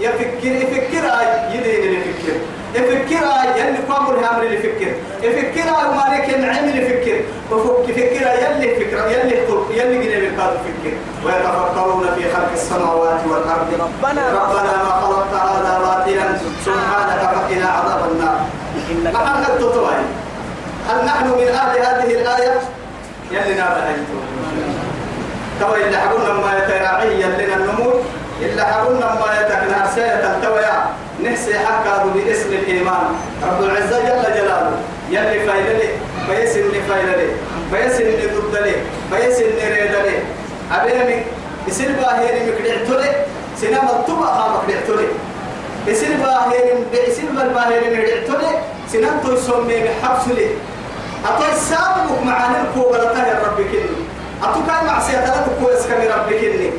[0.00, 2.36] يفكر يفكر أي يدين يفكر
[2.74, 7.16] يفكر أي يلي قاموا الهامر اللي يفكر يفكر أي ما لك النعم اللي يفكر
[7.50, 13.68] وفك يفكر يلي فكرة يلي خلق يلي جنيه بالقاد يفكر ويتفكرون في خلق السماوات والأرض.
[13.80, 16.38] ربنا ربنا ما خلقت هذا باطلا.
[16.64, 18.40] سبحانك فقنا عذاب النار.
[19.12, 20.04] ما التطوعي
[20.88, 22.60] هل نحن من أهل هذه الآية؟
[23.30, 24.33] يلي نار أيتم
[25.60, 28.02] توا إلا حقولنا ما يتراعي يلنا النمور
[28.40, 30.84] إلا حقولنا ما يتكنا سيئة التويا.
[31.24, 33.06] نحسي حقا باسم الإيمان.
[33.42, 34.76] رب العزة جل جلاله.
[35.10, 35.88] يلي فايدة لي
[36.28, 37.28] بيس اللي فايدة لي
[37.72, 38.74] بيس اللي ضد لي
[39.12, 40.18] بيس اللي ريد لي
[40.72, 41.22] أبيني
[41.68, 43.10] يصير باهيري مكدعتو لي
[43.60, 45.08] سينما الطبع خامك دعتو لي
[45.86, 48.58] يصير باهيري يصير باهيري مكدعتو لي
[48.92, 50.46] سنان تو يسمي بحبس لي
[51.24, 54.03] أتو السابق معاني الكوبرة يا رب كني
[54.42, 56.70] أتو كان معصية لك كويس كم رب كني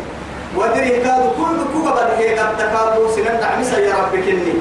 [0.58, 4.54] ودري كادو كل كوبا بدي قد تكادو سنان نعمسا يا رب كني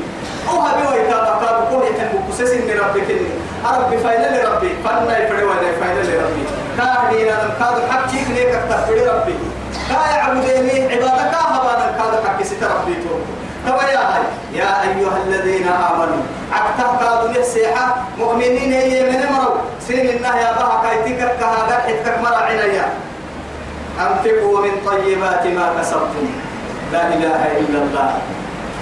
[0.51, 3.29] أو هبي ويتابع كادو كل يتم كسس إن رب كني
[3.65, 4.71] رب فايلة لربي.
[4.85, 6.45] فانا يفري ولا فايلة لربي.
[6.79, 9.35] كاهدي أنا كادو حق شيء ليك تفري ربي.
[9.89, 13.15] كا يعبدني عبادك هبانا كادو حق ست ربي تو.
[13.67, 16.23] توا يا هاي يا أيها الذين آمنوا
[16.53, 17.87] عكتا كادوا نحسيحا
[18.19, 19.57] مؤمنين هي من مروا.
[19.87, 22.87] سين الله يا بها كايتك كهذا حتك مرا عنايا
[24.01, 26.27] أنفقوا من طيبات ما كسبتم.
[26.93, 28.09] لا إله إلا الله.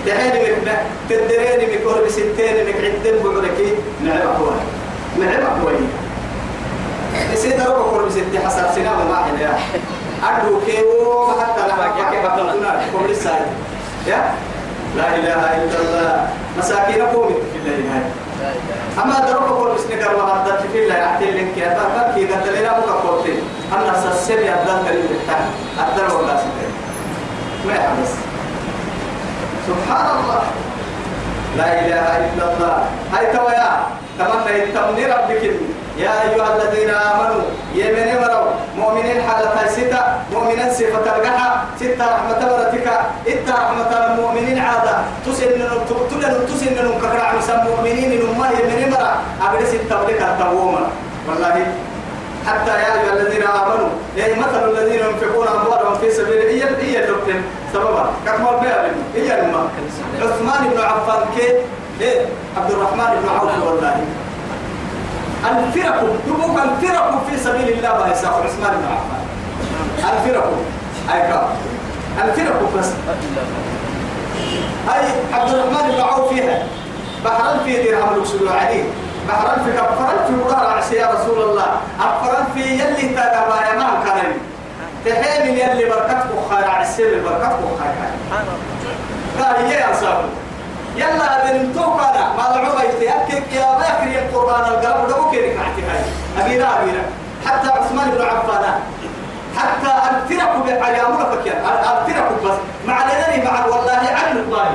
[0.07, 3.71] تحيني مك تدريني مك ستين مك عدن بعركي
[4.05, 4.55] نعم أقوى
[5.18, 5.73] نعم أقوى
[7.33, 9.53] نسيت أروح أقول بستي حسب سنة وما حدا
[10.27, 13.31] أدو كيو حتى لما كيف بطلنا كم لسه
[14.07, 14.35] يا؟
[14.96, 16.28] لا إله إلا الله.
[16.59, 18.02] مساكين قومي في الليل هاي
[19.05, 22.78] أما دروك أقول بس نقر وهذا في الله يحتل لك يا ترى كي قد لنا
[22.78, 23.40] بك قولتين
[23.72, 25.18] أنا سسر يا دل كريم
[25.78, 26.68] أدر ولا سكر
[27.66, 28.12] ما يحبس
[29.68, 30.42] سبحان الله.
[31.57, 32.76] لا إله إلا الله.
[33.12, 33.70] هاي تويا.
[34.18, 35.42] تمنى يتمني ربك.
[36.02, 37.42] يا أيها الذين آمنوا
[37.74, 40.00] يمن مروا مؤمنين حالة ستة
[40.32, 42.86] مؤمنين صفة القحة ستة رحمة برتك
[43.28, 44.96] إتا رحمة المؤمنين عادة.
[45.26, 45.50] تسن
[46.10, 49.12] تلن تسن كفر عن سم مؤمنين نما يمن مرا
[49.46, 50.82] أبدا ستة ولك التووما
[51.28, 51.54] والله
[52.46, 57.42] حتى يا أيها الذين آمنوا يعني مثل الذين ينفقون أموالهم في سبيل هي هي اللبن
[57.72, 58.76] سببا كما بيع
[59.14, 59.66] هي الماء
[60.22, 61.48] عثمان بن عفان كي
[62.00, 62.20] إيه
[62.56, 63.96] عبد الرحمن بن عوف والله.
[65.50, 69.22] الفرق دبوك الفرق في سبيل الله ما يساق عثمان بن عفان.
[70.12, 70.52] الفرق
[71.14, 71.48] أي كام
[72.24, 72.87] الفرق بس.
[74.88, 76.66] هاي عبد الرحمن بن عوف فيها.
[77.24, 78.85] بحرا في درهم الوصول عليه
[79.28, 81.66] بحرا في كفرا في عسى يا رسول الله.
[82.00, 84.33] أفرا في يلي تاقبا يا مان كان
[85.07, 87.94] تحيل يلي بركتك خير عسى بركتك خير
[89.40, 90.28] قال يا أصابه
[90.96, 96.00] يلا بن توكنا ما العمى يتأكد يا باكر يا القرآن القلب ده ممكن يكعتي هاي
[96.44, 97.02] أبينا أبينا
[97.46, 98.64] حتى عثمان بن عفان.
[99.57, 102.59] حتى الفرق بعيامنا فكيا الفرق بس.
[102.87, 104.70] مع الذي مع والله عن الله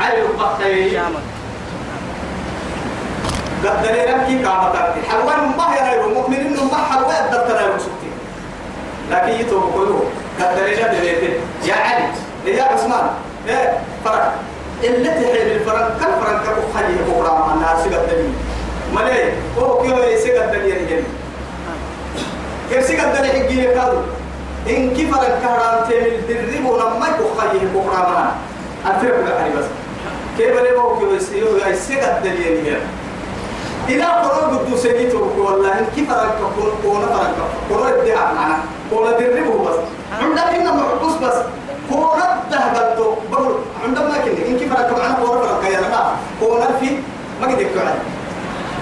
[0.00, 0.10] عن
[3.64, 8.12] قد دليلك كي كامتك حوان ما هي غير مؤمن إنه محل وين دفتر المسكتين
[9.10, 10.04] لكن كله.
[10.38, 12.08] كالدرجة دليتين يا علي
[12.56, 13.10] يا عثمان.
[13.48, 14.32] إيه فرق
[14.84, 18.32] اللي تحيل فرق كم خليه بكرة مع الناس قدامي
[18.94, 21.00] ملي هو كيو يسيق الدنيا يجي
[22.70, 23.98] يسيق الدنيا يجي يكادو
[24.70, 28.00] إن كيف الكهران تمل درب ولما يخليه بكرة
[28.84, 29.64] مع الفرق بقى بس.
[30.38, 31.14] كيف اللي هو كيو
[31.70, 32.76] يسيق الدنيا يجي
[33.88, 37.34] إلى قرون قدو سيديتو والله إن كيف فرق كون كون فرق
[37.68, 38.56] كون الدعاء معنا.
[38.90, 39.76] كون دربه بس.
[40.22, 41.14] عندنا كنا مرقص
[41.88, 46.60] بس كون الدهبتو بقول عندنا كنا إن كيف فرق معنا كون فرق يا رب كون
[46.80, 46.98] في
[47.40, 47.80] ما قد يكتب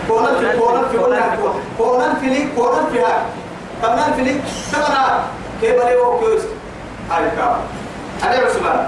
[0.08, 0.98] كون في كون في
[1.78, 3.22] كون في لي كون في هاي.
[3.82, 4.40] كمان في لي؟
[4.72, 5.20] تمام
[5.60, 6.42] كيف اللي هو كيوس
[7.10, 7.56] هاي كام
[8.24, 8.86] أنا عثمان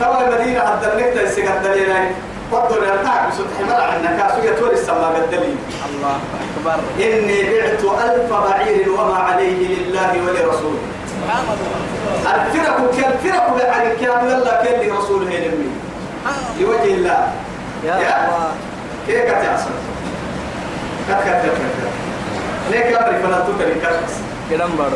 [0.00, 1.92] توا المدينة حتى النكتة يسقط دليل
[2.52, 5.56] فضل يرتاح بسطح مرع عندك سوية توري السماء بالدليل
[5.88, 6.16] الله
[6.58, 6.80] أكبر.
[7.00, 10.78] إني بعت ألف بعير وما عليه لله ولرسوله.
[12.34, 15.70] الفرق كالفرق بعد كأن يلا كأن لرسوله ينمي
[16.60, 17.32] لوجه الله.
[17.84, 17.94] يا.
[17.96, 18.50] الله.
[19.06, 19.70] كيف كتعصر
[21.08, 21.92] كت كت كت كت
[22.70, 24.22] ليك أمري فلا تكري كتعصر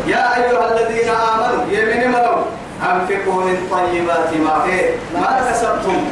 [0.07, 2.37] يا أيها الذين آمنوا يمين ملو
[2.83, 6.05] أنفقوا من طيبات ما إيه ما كسبتم.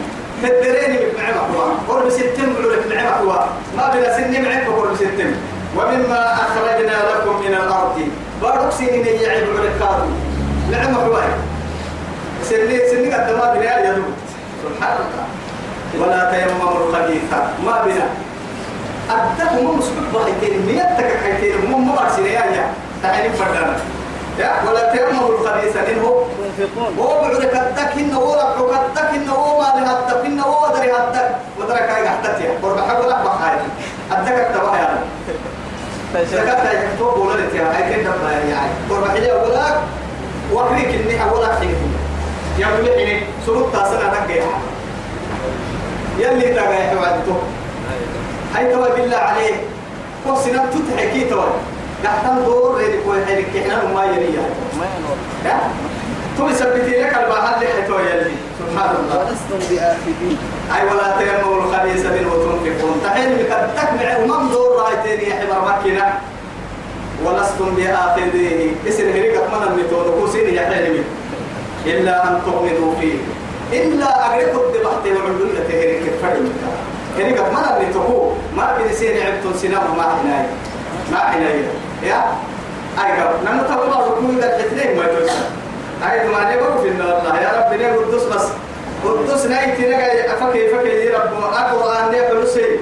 [0.42, 3.44] تدريني بنعمة هو قرب ستم لك نعمة هو
[3.77, 5.31] ما بلا سن معك قرب ستم
[5.77, 8.09] ومما أخرجنا لكم من الأرض.
[8.44, 10.04] بارك سنين يعيب على
[10.70, 11.16] نعمة هو
[12.42, 14.04] سنين سنين قد ما بلا يدوب
[14.64, 15.26] سبحان الله.
[16.00, 17.22] ولا تيمموا الخبيث
[17.66, 18.07] ما بلا.
[19.11, 21.72] أدهم مسبب بحيتين ميتك حيتين.
[21.72, 22.66] هم مبارسين يا يا.
[23.02, 23.76] تعالي فردانا
[24.38, 26.09] يا ولا تيمموا الخبيث منه
[26.98, 30.92] هو؟ بعد كدك إنه هو ربع كدك إنه هو ما له هدك إنه هو دري
[30.92, 31.30] هدك
[31.61, 32.59] ودرك هاي حتى يا.
[32.62, 33.59] قرب حق ولا بخاير
[34.11, 34.83] هدك التبع
[36.14, 38.72] يا زكاة هاي كتب ولا لتيا هاي كده ما يعني.
[38.90, 39.64] قرب حلي ولا
[40.53, 41.74] وكريك إني ولا حين
[42.59, 44.46] يا ولي حين سرط تاسنا نك يا
[46.18, 47.37] يلي يا حوادته
[48.55, 49.55] هاي توا بالله عليه.
[50.27, 51.44] وسنة تتحكي توا
[52.05, 54.44] نحتم دور ريدك وحيدك إحنا ما يريا
[54.79, 55.61] ما ينور يا
[56.38, 58.35] ثم يثبتي لك البحر اللي حتوى يلي.
[58.59, 59.18] سبحان الله.
[59.18, 60.38] ولستم بآخذين.
[60.74, 64.48] أي ولا تيمموا الخبيث منه تنفقون تحين بك تكمع ومن
[65.04, 66.20] يا حبر مكينة.
[67.24, 68.70] ولستم بآخذيه.
[68.88, 71.02] اسم هريقة من المتون وكوسين يا حلمي
[71.87, 73.18] إلا أن تؤمنوا فيه.
[73.72, 76.52] إلا أغرقوا الدبحت وعلوية هريقة فرمك
[77.18, 80.46] هريقة من المتون ما بنسين عبتون سنام ما حناي
[81.12, 81.62] ما حناي
[82.02, 82.24] يا؟
[82.98, 85.33] أيها نحن تقول ركوع الاثنين ما يتوسع
[86.11, 87.40] أي ما نبغى في الله.
[87.40, 88.46] يا رب نبغى قدوس بس؟
[89.04, 89.96] قدوس نايتي
[90.35, 91.33] أفكي فكي يا رب.
[91.33, 92.78] القرآن نبغى نسي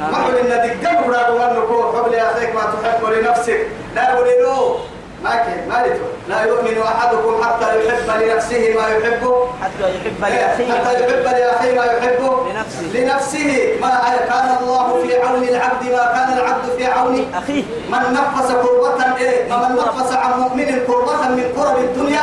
[0.00, 3.66] ما قل إن دقة وأنكو قبل أخيك ما تحب لنفسك.
[3.94, 4.76] لا له
[5.24, 9.46] ما كان ما لتو لا يؤمن أحدكم حتى يحب لنفسه ما يحبه.
[9.62, 12.46] حتى يحب حتى لأخيه يحب لأخيه ما يحبه.
[12.50, 12.82] لنفسه.
[12.94, 13.78] لنفسه.
[13.80, 13.90] ما
[14.28, 17.32] كان الله في عون العبد ما كان العبد في عون.
[17.34, 17.64] أخيه.
[17.92, 22.22] من نفس كربة إيه؟ من نفس عن مؤمن كربة من كرب الدنيا.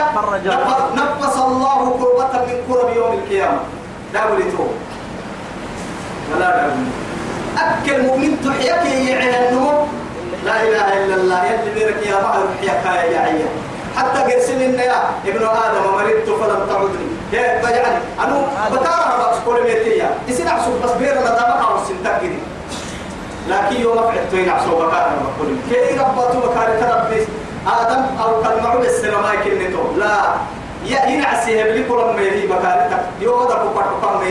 [0.95, 3.59] نفس الله كربة من كرب يوم القيامة.
[4.13, 4.67] داولتو
[6.35, 7.06] ولا داولي
[7.57, 9.71] أكل مؤمن تحيك يعين النمو
[10.45, 11.45] لا إله إلا الله.
[11.45, 13.47] يلي بيرك يا بحر حياك يا عيا
[13.97, 17.07] حتى قرسل إن يا ابن آدم مرضت فلم تعدني.
[17.33, 22.39] يا بجعل أنا بتارا بقى سكول ميتيا يصير عصب بس بيرنا دامك أو سنتك كده.
[23.49, 27.21] لكن يوم فعلت وين عصوا بكار بقول كي ربطوا بكار تربي
[27.79, 30.33] آدم أو كلمة بالسلامة كنتو لا.
[30.85, 33.57] يا ينعسي هبلي كل ما يهي كوكا ما يهي ما وديك
[34.03, 34.26] توكا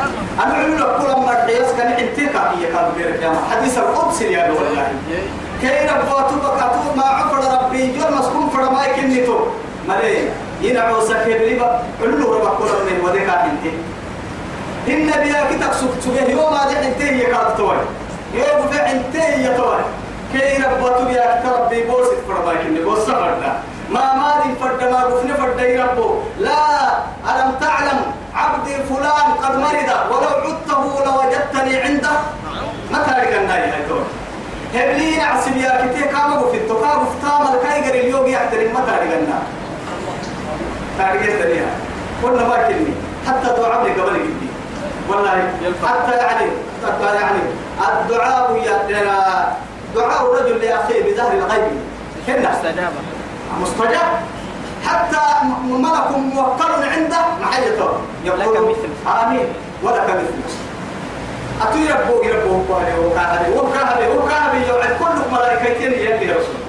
[0.00, 4.92] لك كل ما الحياس كان انتكا هي كان غير كلام حديث القدس يا والله.
[5.60, 9.38] كي ربطوا بكاتو ما عفر ربي يوم مسكون فرما كنتو
[9.88, 10.28] مالي؟
[10.62, 12.64] ينعو سكيب لبا علو ربا كل
[13.02, 13.72] ما وديك انتي
[14.88, 17.76] إن بيا كتك سكتوه يوم هذا انتهي هي كانت توي.
[18.34, 19.80] يوم في انتهي يا توي.
[20.32, 23.62] كي ربطوا بيا كترب بي بوس فرماك اللي بوس سفرنا.
[23.90, 26.58] ما مالي فرد ما قفنا فرد يربو لا
[27.30, 28.00] ألم تعلم
[28.36, 32.10] عبدي فلان قد مرض ولو عدته لوجدتني عنده.
[32.92, 34.04] ما تارك الناي هاي توي
[34.74, 38.74] هبلين عسل يا كتي كاما قفت كاما قفتا ملكاي قري اليوم يحترم.
[38.74, 39.44] ما تارك الناي
[40.98, 41.66] تارك الدنيا
[42.22, 42.94] قلنا ما كلمي
[43.26, 44.48] حتى دعاء قبل جدي
[45.08, 45.52] والله
[45.84, 46.50] حتى يعني
[46.86, 47.42] حتى يعني.
[47.88, 49.56] الدعاء يا
[49.94, 51.80] دعاء الرجل لأخيه بظهر الغيب.
[52.26, 52.52] كنا.
[52.52, 53.00] استجابة
[53.60, 54.10] مستجاب.
[54.86, 55.24] حتى
[55.64, 57.90] ملك موكل عنده محيته
[58.24, 59.10] لك مثل.
[59.22, 59.46] آمين.
[59.82, 60.56] ولك مثل.
[61.62, 66.60] أتو يربو يربو كهري وكهري وكهري وكهري يوعد كل ملائكتين يلي يا رسول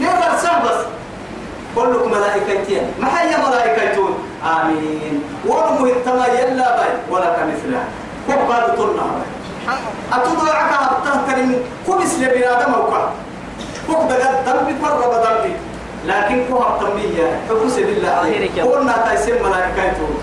[0.00, 0.80] نقدر بس.
[1.76, 2.84] كلك ملائكتين.
[3.00, 4.12] ما هي ملائكتون.
[4.44, 5.22] آمين.
[5.46, 6.92] ورمو التما يلا باي.
[7.10, 7.84] ولا كمثلها
[8.28, 9.02] وقال طلنا
[10.12, 11.38] أتدعك أبتهتر
[11.86, 13.10] كل إسلام بنادم وكا
[13.86, 15.52] فوق دقات ذنبي قرب ذنبي
[16.04, 20.18] لكن كوها التنمية حبوس بالله عليه قلنا تيسير ملائكتون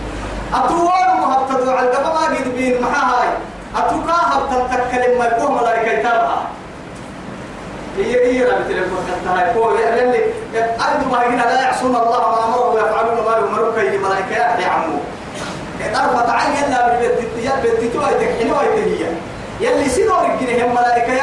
[0.53, 3.29] أتوار مهبتدو على ما قد بين محاهاي
[3.75, 6.41] أتوكاها بتتكلم ما يكون ملائكتها
[7.97, 10.23] هي هي رابط المكتبة هاي هو اللي
[10.55, 14.97] أرض ما هنا لا يعصون الله ما أمره ويفعلون ما يؤمرون كي ملائكة يا عمو
[15.93, 17.29] تعرف تعال يلا بالبيت
[17.63, 19.15] بالبيت تو يتكحنوا يتهيا
[19.59, 21.13] يلي سينو رجله هم ملائكة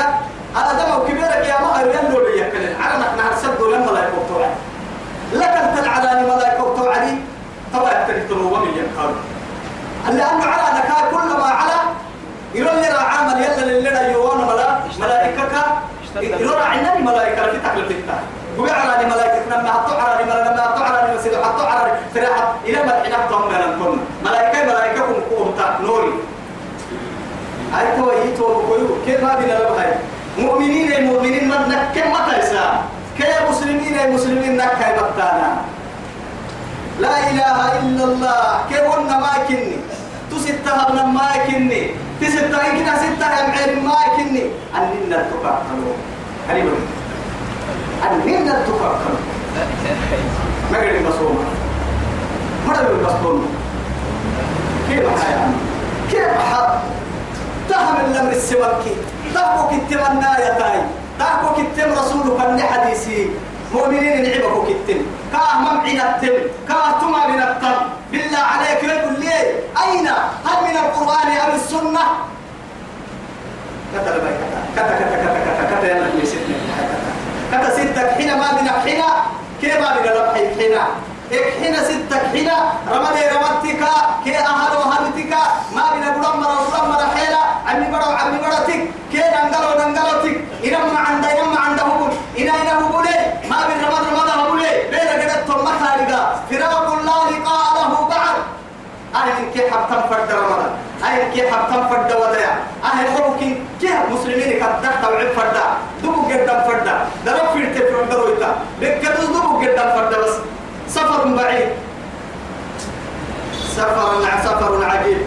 [0.56, 4.50] أنا دم كبيرك يا ما يلو لي يكلن على نحن هنسد لما ملائكة توعد
[5.32, 7.14] لك أنت العلاني ملائكة توعدي
[7.74, 8.04] طبعا.
[8.08, 9.10] تريتنوا ومن ينكر
[10.08, 11.72] لأنه على نكا كل ما على
[12.54, 15.64] يقول لنا عامل يلا للنا يوانا ملا ملائكة
[16.20, 18.14] يقول عندنا ملائكة في تحل الفتة
[18.58, 22.82] قوي على ملائكة لما حطوا على ملائكة لما حطوا على مسجد حطوا على فراحة إلى
[22.82, 26.12] ما الحين ضم لنا ملائكة ملائكة كم قوة نوري.
[27.72, 29.92] هاي تو هي تو بقولوا كيف ما بينا لبهاي
[30.38, 32.84] مؤمنين المؤمنين من نكم ما تيسا
[33.18, 35.50] كيا مسلمين المسلمين نكاي بتانا
[37.00, 38.60] لا إله إلا الله.
[38.68, 39.76] كيف قلنا ما كني.
[40.30, 41.90] تستها من ما كني.
[42.20, 44.44] تستها كنا ستها معين ما كني.
[44.76, 45.96] أننا تفكروا
[46.48, 46.80] بقول
[48.04, 49.20] أننا تفكروا
[50.72, 51.44] المصوم
[52.68, 53.46] ما قال المصوم
[54.88, 55.48] كيف حياة
[56.10, 56.80] كيف حياة
[57.68, 58.94] تهم الأمر السمكي
[59.34, 60.80] تهبك التمنى يا تاي
[61.18, 63.30] تهبك التم رسولك النحديثي حديثي
[63.74, 65.00] مؤمنين نعبكوا كتن
[65.32, 66.36] كاه ممعين التم
[66.68, 67.78] كاه تما من التم
[68.12, 69.32] بالله عليك يقول لي
[69.82, 70.08] أين؟
[70.46, 72.04] هل من القرآن أم السنة؟
[73.94, 74.30] كتا لبا
[74.76, 76.54] كتا كتا كتا كتا يلا كوي ستة.
[77.52, 79.02] كتا ستة حين ما من حين
[79.60, 80.74] كيف ما من لبحي حين
[81.60, 82.50] حين ستة حين
[82.92, 83.82] رمضي رمضتك.
[84.24, 85.32] كي أهل وهلتك.
[85.76, 87.42] ما من قرمر وقرمر حيلة.
[87.66, 88.80] عمي برو عمي برتك
[89.12, 93.16] كي ننقلو ننقلتك إنما عند إنما عنده بول إنا إنا بولي
[93.50, 98.36] ما من رمض رمض بولي بين قدرت مخارجا فراق لا لقاء له بعد.
[99.14, 100.70] أهل كي حبتم فرد رمضان.
[101.02, 102.52] أهل كي حبتم فرد وديع.
[102.84, 103.40] أهل حبك
[103.80, 105.64] كي مسلمين كدر توعب فردا.
[106.02, 106.94] دبو قدام فردا.
[107.26, 108.50] درب في التفرد درويتا.
[108.80, 110.34] بكتوز دبو قدام فردا بس.
[110.88, 111.68] سفر بعيد.
[113.76, 114.08] سفر
[114.44, 115.20] سفر عجيب.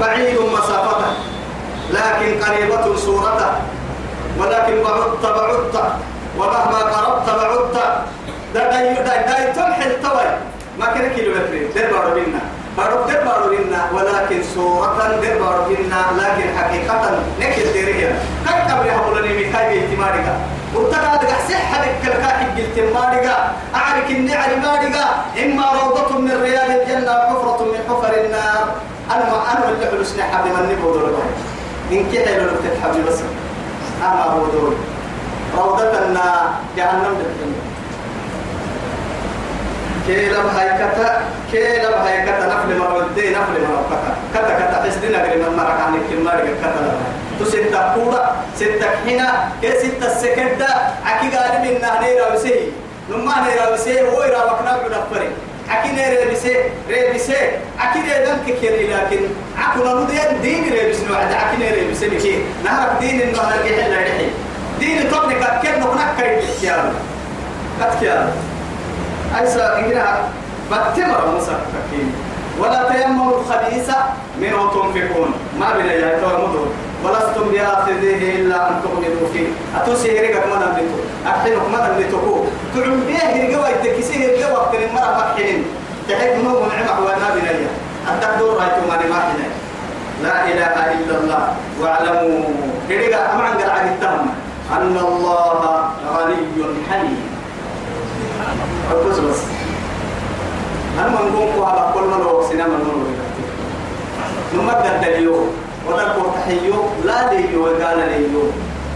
[0.00, 1.10] بعيد مسافته
[1.90, 3.50] لكن قريبة صورته
[4.38, 5.76] ولكن بعدت بعدت
[6.38, 7.76] ومهما قربت بعدت.
[8.54, 10.28] دا دا دا دا تمحي التوي
[10.78, 12.40] ما كان كيلو متر دير بارو بينا
[12.76, 18.18] بارو دير بارو بينا ولكن صورة دير بارو بينا لكن حقيقة نكل ديريا.
[18.46, 20.26] كم قبل هقولني ميكاي بيتمارك
[21.72, 25.06] حدك كلكاحي قلت مارقا أعرك النعر مارقا
[25.42, 28.64] إما روضة من رياض الجنة وحفرة من حفر النار
[29.58, 31.14] أنا اللي حلسنا حبي من نبو دول
[31.92, 33.18] إن كده لو تتحبي بس
[34.02, 34.74] أما هو دول
[35.56, 37.62] روضة النا جهنم بالجنة
[40.06, 41.20] كيلا بهاي كتا
[41.52, 43.86] كيلا بهاي كتا نفل مرودي نفل مرود
[44.34, 49.22] كتا كتا حسدنا قريب من مرق عنك كمارك كتا لبهاي تو ستة كورا ستة حين
[49.62, 50.68] كي ستة سكدة
[51.04, 52.54] عكي قال من نهنيرا وسي
[53.10, 54.78] نما نيرا وسي هو يرا وكنا
[55.68, 56.56] بنفري عكي نيرا وسي
[56.88, 57.34] ري وسي
[57.78, 59.20] عكي نيرا كيري لكن
[59.58, 64.26] عكنا ندين دين ري وسي نوعد نيرا وسي بكي نهارك دين إنه نرجع حلا يحي
[64.80, 66.92] دين طبنك كيف نقنك كيف كيالا
[67.80, 68.28] كت كيالا
[69.40, 70.28] أيسا إنها
[70.72, 72.12] بتمر مسكين
[72.58, 73.90] ولا تيمموا الخبيث
[74.40, 76.66] منه تنفقون ما بين يا مدر
[77.04, 79.48] ولستم بآخذه إلا أن تغمضوا فيه.
[79.76, 80.98] أتوسي هرقك ما نملتو.
[81.26, 82.34] أحينك ما نملتوكو.
[82.74, 85.64] تعم بيه هرقوا يتكسي هرقوا وقت المرأة مكحين
[86.08, 87.70] تحب نوم نعمة وما بين يا
[88.08, 89.40] أتقدر رأيتم أنا ما حين
[90.22, 91.42] لا إله إلا الله.
[91.80, 92.44] واعلموا.
[92.90, 94.26] هرقا أمعن قرعة التهم
[94.76, 95.62] أن الله
[96.14, 96.36] غني
[96.90, 97.22] حليم.
[98.90, 99.42] أقول بس.
[100.98, 103.06] أنا من قوم على كل من هو سينما نور
[104.54, 105.36] نمد الدليو
[105.88, 106.74] ولا تحيو
[107.04, 108.42] لا ليو قال ليو.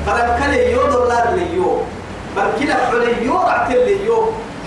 [0.06, 1.78] فلم كليو دولار ليو.
[2.36, 4.18] بل كلا حليو رعت ليو.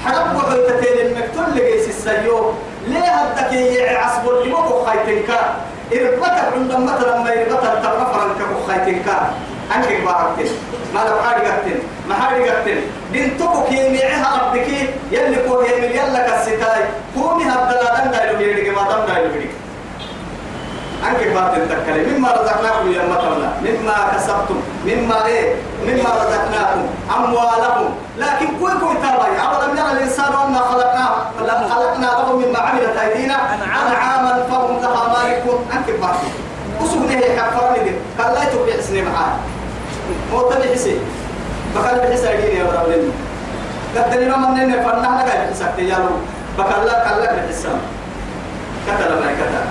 [0.06, 2.54] حرب وحيتتين المكتول لقيس السيو.
[2.88, 4.56] ليه هدك يعصب اللي
[4.86, 5.56] خايتنكا
[5.94, 9.34] إربطك عندما مثلا ما إربطك تغفر أنك خايتنكا
[9.76, 10.52] أنك بارتين
[10.94, 11.78] ما لو حاجة قتل
[12.10, 12.82] ما حاجة قتل.
[13.14, 14.68] بنتكو كي ميعها ربك
[15.12, 16.84] يلي كو هي من يلا كالستاي.
[17.16, 18.38] كوني هبدلا دم دايلو
[21.06, 23.54] ما أنك بات تكلم مما رزقناكم يا مطرنا.
[23.62, 24.60] مما كسبتم.
[24.86, 25.56] مما إيه؟
[25.88, 26.82] مما رزقناكم.
[27.18, 27.90] أموالكم.
[28.18, 29.36] لكن كل كل تابعي.
[29.46, 31.12] أولا يرى الإنسان أن خلقناه
[31.70, 33.38] خلقنا لهم مما عملت أيدينا.
[33.54, 35.60] أنعاما فهم لها مالكون.
[35.74, 36.16] أنك بات.
[36.82, 39.36] وسبنه حفرني دي قال لا تبع سني معاه
[40.32, 41.00] مو تبع حسين
[41.76, 43.12] بقال بحسين أجيني يا رب لنا
[44.06, 46.20] قد لنا من فرنا لك بحسك يا رب
[46.58, 47.80] بقال لا قال لك بحسين
[48.88, 49.66] كتب ما كتب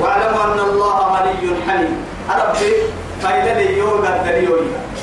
[0.00, 1.96] واعلموا أن الله غني حليم.
[2.30, 2.72] ربي
[3.24, 4.56] قيل لي يو قد لي يو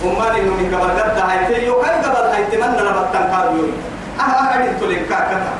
[0.05, 3.65] وما إنه من قبل قد هايتي يو كان قبل هايتي من نبتن كار يو
[4.19, 5.53] أه أه أدين تلين كاكتا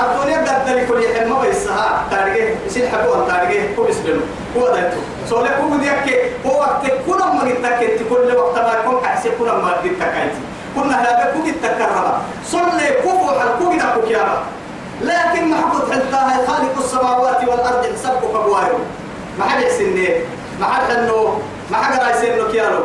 [0.00, 4.20] الدنيا قد لي كل يحل ما بيسها تارجه يصير حبوا تارجه هو بيسبلو
[4.56, 9.06] هو ده تو سؤال كم ديك هو وقت كنا ما نتكلم كل وقت ما يكون
[9.06, 10.30] حسي كنا ما نتكلم
[10.76, 12.18] كنا هذا كوكي تكرر.
[12.46, 14.42] صلي كفو حل كوكي نكوك يا رب.
[15.02, 15.56] لكن ما
[15.92, 18.78] حتى خالق السماوات والأرض حسبك فبوايو
[19.38, 20.08] ما حد يسني
[20.60, 21.40] ما حد انه
[21.70, 22.80] ما حد رايس انه كيالو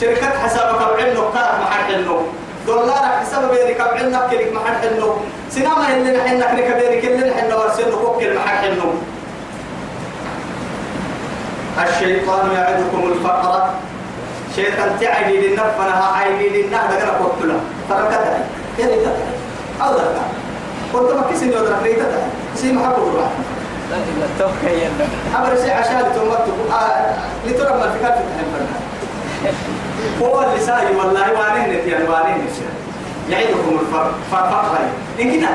[0.00, 2.22] شركات حسابك بعلنه كار ما حد انه
[2.66, 5.16] دولار حساب بينك بعلنك كلك ما حد انه
[5.50, 8.94] سينما اللي نحن نحن بينك اللي نحن ورسلنا كوكل ما حد انه
[11.88, 13.70] الشيطان يعدكم الفقر.
[14.56, 17.60] شيطان تعدي للنفنها عيدي للنهر دقنا قلت له.
[17.88, 18.44] فركتها
[18.78, 19.12] يا ريتها
[19.82, 20.22] أو ذكر
[20.92, 23.30] كنت ما كسر يودرك ريتها سي محبوب الواحد
[23.90, 25.06] لا إلا توكا يلا
[25.38, 27.14] أمر شيء عشان تمرت آه
[27.46, 29.54] لترى ما في كلفة الحمد
[30.22, 32.46] هو اللي ساي والله وانين يعني وانين
[33.30, 34.78] يعيدكم الفرق فقر
[35.20, 35.48] إن كده.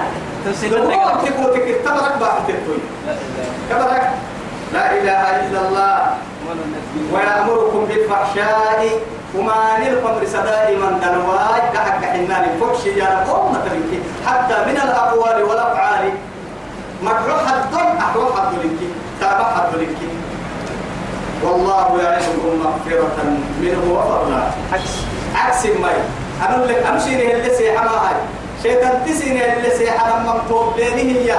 [0.46, 1.26] قلب.
[1.26, 1.54] تكو تكو
[1.86, 2.72] تبرك لا إله
[3.70, 4.10] كبرك
[4.74, 6.00] لا إله إلا الله.
[7.14, 8.90] ويأمركم بالفحشاء.
[9.36, 11.57] وما نلقم رسداء من دنواي
[12.18, 16.12] حنان الفحش يا أمة منك حتى من الأقوال والأفعال.
[17.02, 18.80] مدعو حد أحوال حد لك
[19.22, 19.98] تابع حد لك
[21.44, 23.18] والله يعظكم مغفرة
[23.62, 24.42] منه وفضلا.
[24.74, 24.94] عكس.
[25.36, 25.90] عكس ما
[26.46, 28.16] أنا لك أمشي اللي سيحة ما هاي.
[28.64, 31.36] شيطان تسيني اللي سيحة لما مطوب بينه هي.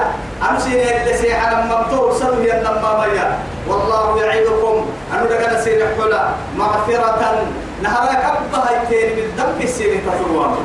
[0.49, 1.85] أمشي اللي سيحة لما
[2.19, 4.85] سنو هي لما ميا والله يعيدكم.
[5.13, 7.45] أنا لقنا سيني حلا مغفرة
[7.83, 10.55] نهارك أبها يتين بالدم السيني تفروان.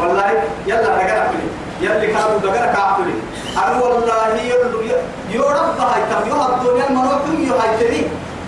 [0.00, 0.28] والله
[0.66, 1.46] يلا لقنا حلي
[1.80, 3.14] يلي كانوا لقنا كعبلي
[3.56, 4.80] أنا والله يلو
[5.30, 6.28] يورب هاي تم.
[6.28, 8.02] يوها الدنيا المروح يوها يتني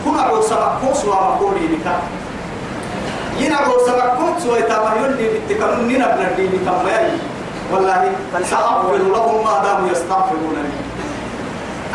[0.05, 1.86] كنا عوصا مكوس ومقولي لك.
[3.38, 7.07] ينعو سبكوت سوى تما يلي بتكلم نينا بلدي بتماي
[7.72, 8.12] والله
[8.50, 10.72] سأغفر لهم ما داموا يستغفرونني.
[10.78, 10.84] أي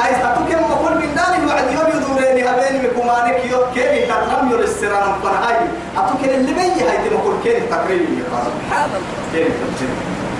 [0.05, 5.13] أتوكل ما كل من داني وعد يوم يدورني هبين بكمانك يوم كيني كترم يور السران
[5.23, 5.55] فرهاي
[5.97, 8.05] أتوكل اللي بيجي هاي تما كل كيني تقريبا
[8.45, 8.99] سبحان الله.
[9.33, 9.95] كيني تقريبا.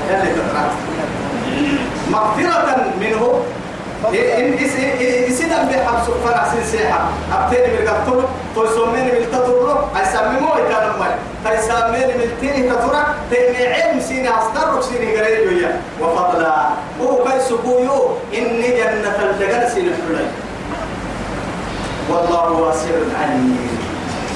[0.09, 0.63] يلي تقرأ
[2.11, 3.43] مغفرة منه.
[4.13, 4.73] إن إس
[5.29, 7.01] إسيدا بحب سفر عسين سيحة
[7.33, 8.19] أبتين من قطر
[8.55, 9.67] توسمين من تطر
[10.01, 11.13] أسممو إتانا مال
[11.45, 12.95] تسمين من تيني تطر.
[13.31, 15.67] تيني علم سيني أصدر سيني قريب
[16.01, 16.69] وفضلا.
[17.01, 17.99] هو كي سبويو
[18.33, 18.58] إني
[19.49, 20.25] الجنة سيني حلي
[22.09, 22.89] والله واسع
[23.21, 23.57] عليم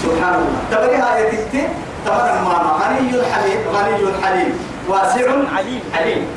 [0.03, 1.67] سبحان الله تبري هاي تكتي
[2.05, 2.79] تمام ماما.
[2.81, 4.59] غني حليم غني حليم
[4.89, 5.81] واسع عليم.
[5.95, 6.27] عليم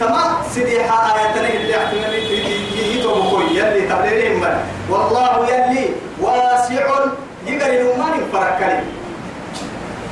[0.00, 3.44] تمام؟ سيدي آياتنا اللي احتمال يجيتوا بكوي.
[3.44, 4.56] يلي تبريرهم من
[4.90, 5.88] والله يلي
[6.20, 6.86] واسع
[7.46, 8.80] يقري نمان فركلي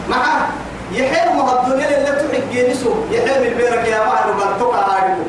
[0.08, 0.48] معه
[0.92, 5.22] يحيل ما الدنيا اللي تحق جنسه يحيل البيرك يا نقول تقع هاربو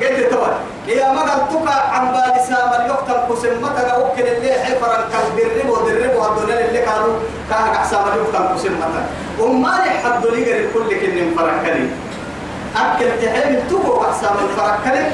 [0.00, 5.70] قلت توا يا قال تقع عن بالي سام اليقتل قسم متى أوكل اللي حفر الكبر
[5.70, 7.14] ودربوا الدنيا اللي كانوا
[7.50, 9.02] كان أحسن اليقتل قسم متى
[9.40, 11.88] وما يحد لي قري كل كن فركلي
[12.76, 15.06] أكل تحمل تبو أحسن الفركلي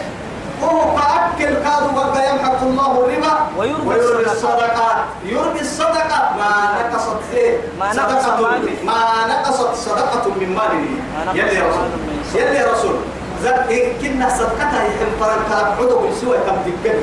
[0.63, 3.35] وهو كأكل كادوا بقى يمحق الله الربا.
[3.59, 4.97] ويربي الصدقات.
[5.25, 6.27] يربي الصدقات.
[6.39, 6.51] ما
[6.81, 8.73] نقصت فيه ما نقص صدقة ماله.
[8.85, 10.87] ما نقصت صدقة من ماله.
[11.35, 11.89] يلي رسول.
[12.33, 12.43] صدقة.
[12.43, 12.97] يلي رسول.
[13.43, 13.67] ذات
[14.03, 16.95] كنا صدقتها يحب فرن كلام عدو يسوى كم تكن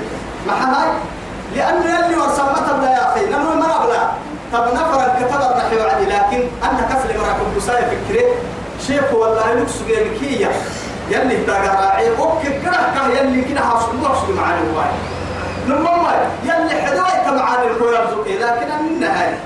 [0.48, 0.90] مع هاي
[1.56, 4.08] لأنه يلي ورسمت يا أخي نمر ما أبلا
[4.54, 8.26] طب نفر كتب الرحي وعدي لكن أنا كسل مراكم بسايا فكرة
[8.88, 10.52] شيخ والله لكس جيلكية
[11.10, 14.90] يلي تاجر راعي أوكي كده كه يلي كده حصل حصل معاني هواي
[15.68, 16.06] نمم
[16.44, 19.38] يلي حداية معاني الكوير زوجي لكن أنا النهاية.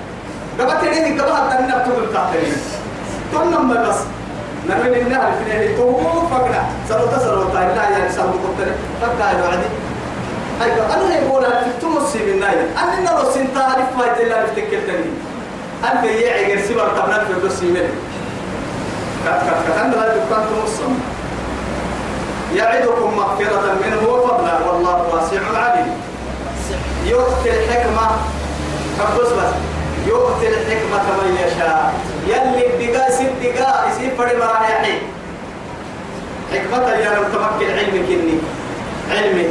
[0.60, 2.54] قبت ليه قبها تنبت بالكاترين
[3.32, 3.96] تنم بس.
[4.70, 6.00] نمن النهر في نهر تو
[6.32, 9.70] فقنا سلوتا سلوتا لا يعني سلوتا قتل فقنا يا وعدي
[10.62, 12.68] أيوة أنا يقول في تمسي من نايم.
[12.78, 15.12] أنا نرى سنتا عارف ما يدل على تكل تاني
[15.84, 17.94] أنا يعي غير سبر تبنات في الدوسي مني.
[19.26, 19.78] كات كات كات.
[19.78, 21.00] أنا لا دكان تمسم
[22.56, 24.54] يعدكم مغفرة منه وفضلا.
[24.68, 25.88] والله واسع عليم.
[27.06, 28.08] يؤتي الحكمة.
[29.00, 29.77] فبص بس.
[30.08, 31.94] يؤتي الحكمة من يشاء.
[32.28, 34.96] يلي الدقاء ست دقاء يسيب فري مرايحي
[36.52, 38.38] حكمة يا لو تمكن علمك إني.
[39.12, 39.46] علمي.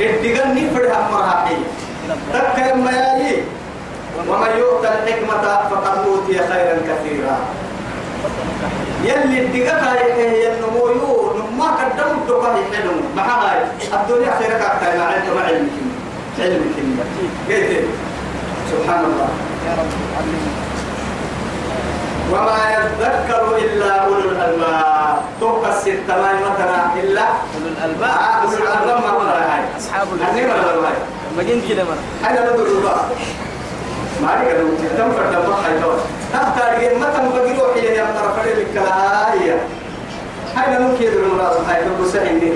[0.00, 1.56] الدقاء نفرها مرايحي
[2.32, 3.42] تذكر ما يلي.
[4.28, 7.36] ومن يؤتى الحكمة فقد أوتي خيرا كثيرا.
[9.04, 9.82] يلي الدقاء
[10.16, 13.58] هي النمو يو ما قدموا الدقاء يحلم مع هاي
[13.92, 14.98] الدنيا خيرك أكثر.
[14.98, 15.04] مع
[15.46, 15.76] علمك
[16.38, 16.76] علمك
[17.48, 18.11] قلت.
[18.72, 19.28] سبحان الله
[19.66, 20.52] يا رب علمنا
[22.32, 27.20] وما يذكر إلا أولو الألباب توقع الستة ما مثلا إلا
[27.54, 30.92] أولو الألباب آه، أولو الألباب مرة هاي أصحاب الألباب
[31.38, 33.04] جنت كده مرة أنا ندر الباب
[34.22, 34.68] ما عليك لو
[34.98, 35.96] تم فرد الله هاي دور
[36.32, 36.58] تحت
[37.00, 38.06] ما تم بقي روحي يا
[38.36, 39.60] فرد الكلاية
[40.56, 42.54] هاي ممكن يدر المراد هاي بقول سعيدين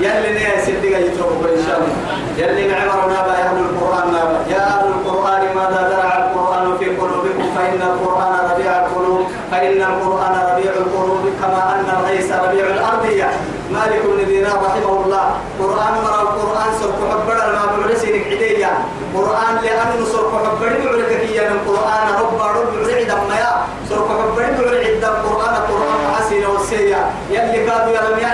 [0.00, 4.86] يلي نيا سيدي يتركوا إن شاء الله يلي نعمرنا با أهل القرآن نابا يا أهل
[4.86, 11.74] القرآن ماذا زرع القرآن في قلوبكم؟ فإن القرآن ربيع القلوب فإن القرآن ربيع القلوب كما
[11.74, 13.30] أن الغيث ربيع الأرضية
[13.72, 15.24] مالك بن دينار رحمه الله
[15.60, 18.70] قرآن مرة القرآن سرق حبر ما بعرسين عديا
[19.14, 25.04] قرآن لأنه سرق حبر بعرك كيا من قرآن رب رب بعرد ما سرق حبر بعرد
[25.04, 27.10] القرآن قرآن حسين والسيا.
[27.30, 28.33] يلي كانوا يلم يعني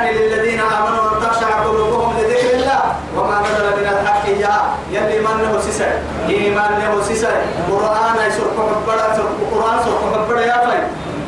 [5.00, 5.92] يلي من له سيسر
[6.28, 7.34] إيمان له سيسر
[7.70, 10.80] قرآن يسرق حبرا سرق قرآن سرق حبرا يا فاي.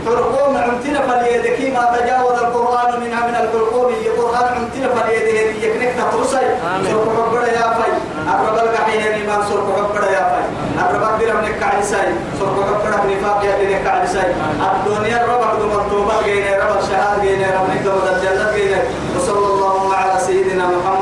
[0.07, 6.45] ترقوم عمتنا فليدكي ما تجاوز القرآن منها من القرقوم إيه قرآن عمتنا فليده يكنك تقرصي
[6.91, 7.93] سرق حبرا يا فاي.
[8.29, 10.45] أقرب القحية الإيمان سرق حبرا يا فاي.
[10.85, 12.09] أقرب بيرم نك عيساي
[12.39, 14.31] سرق حبرا نفاق يا بنك عيساي
[14.73, 18.81] الدنيا ربك دم التوبة جينا رب الشهاد جينا رب نقدر الجنة جينا
[19.16, 21.01] وصلى الله على سيدنا محمد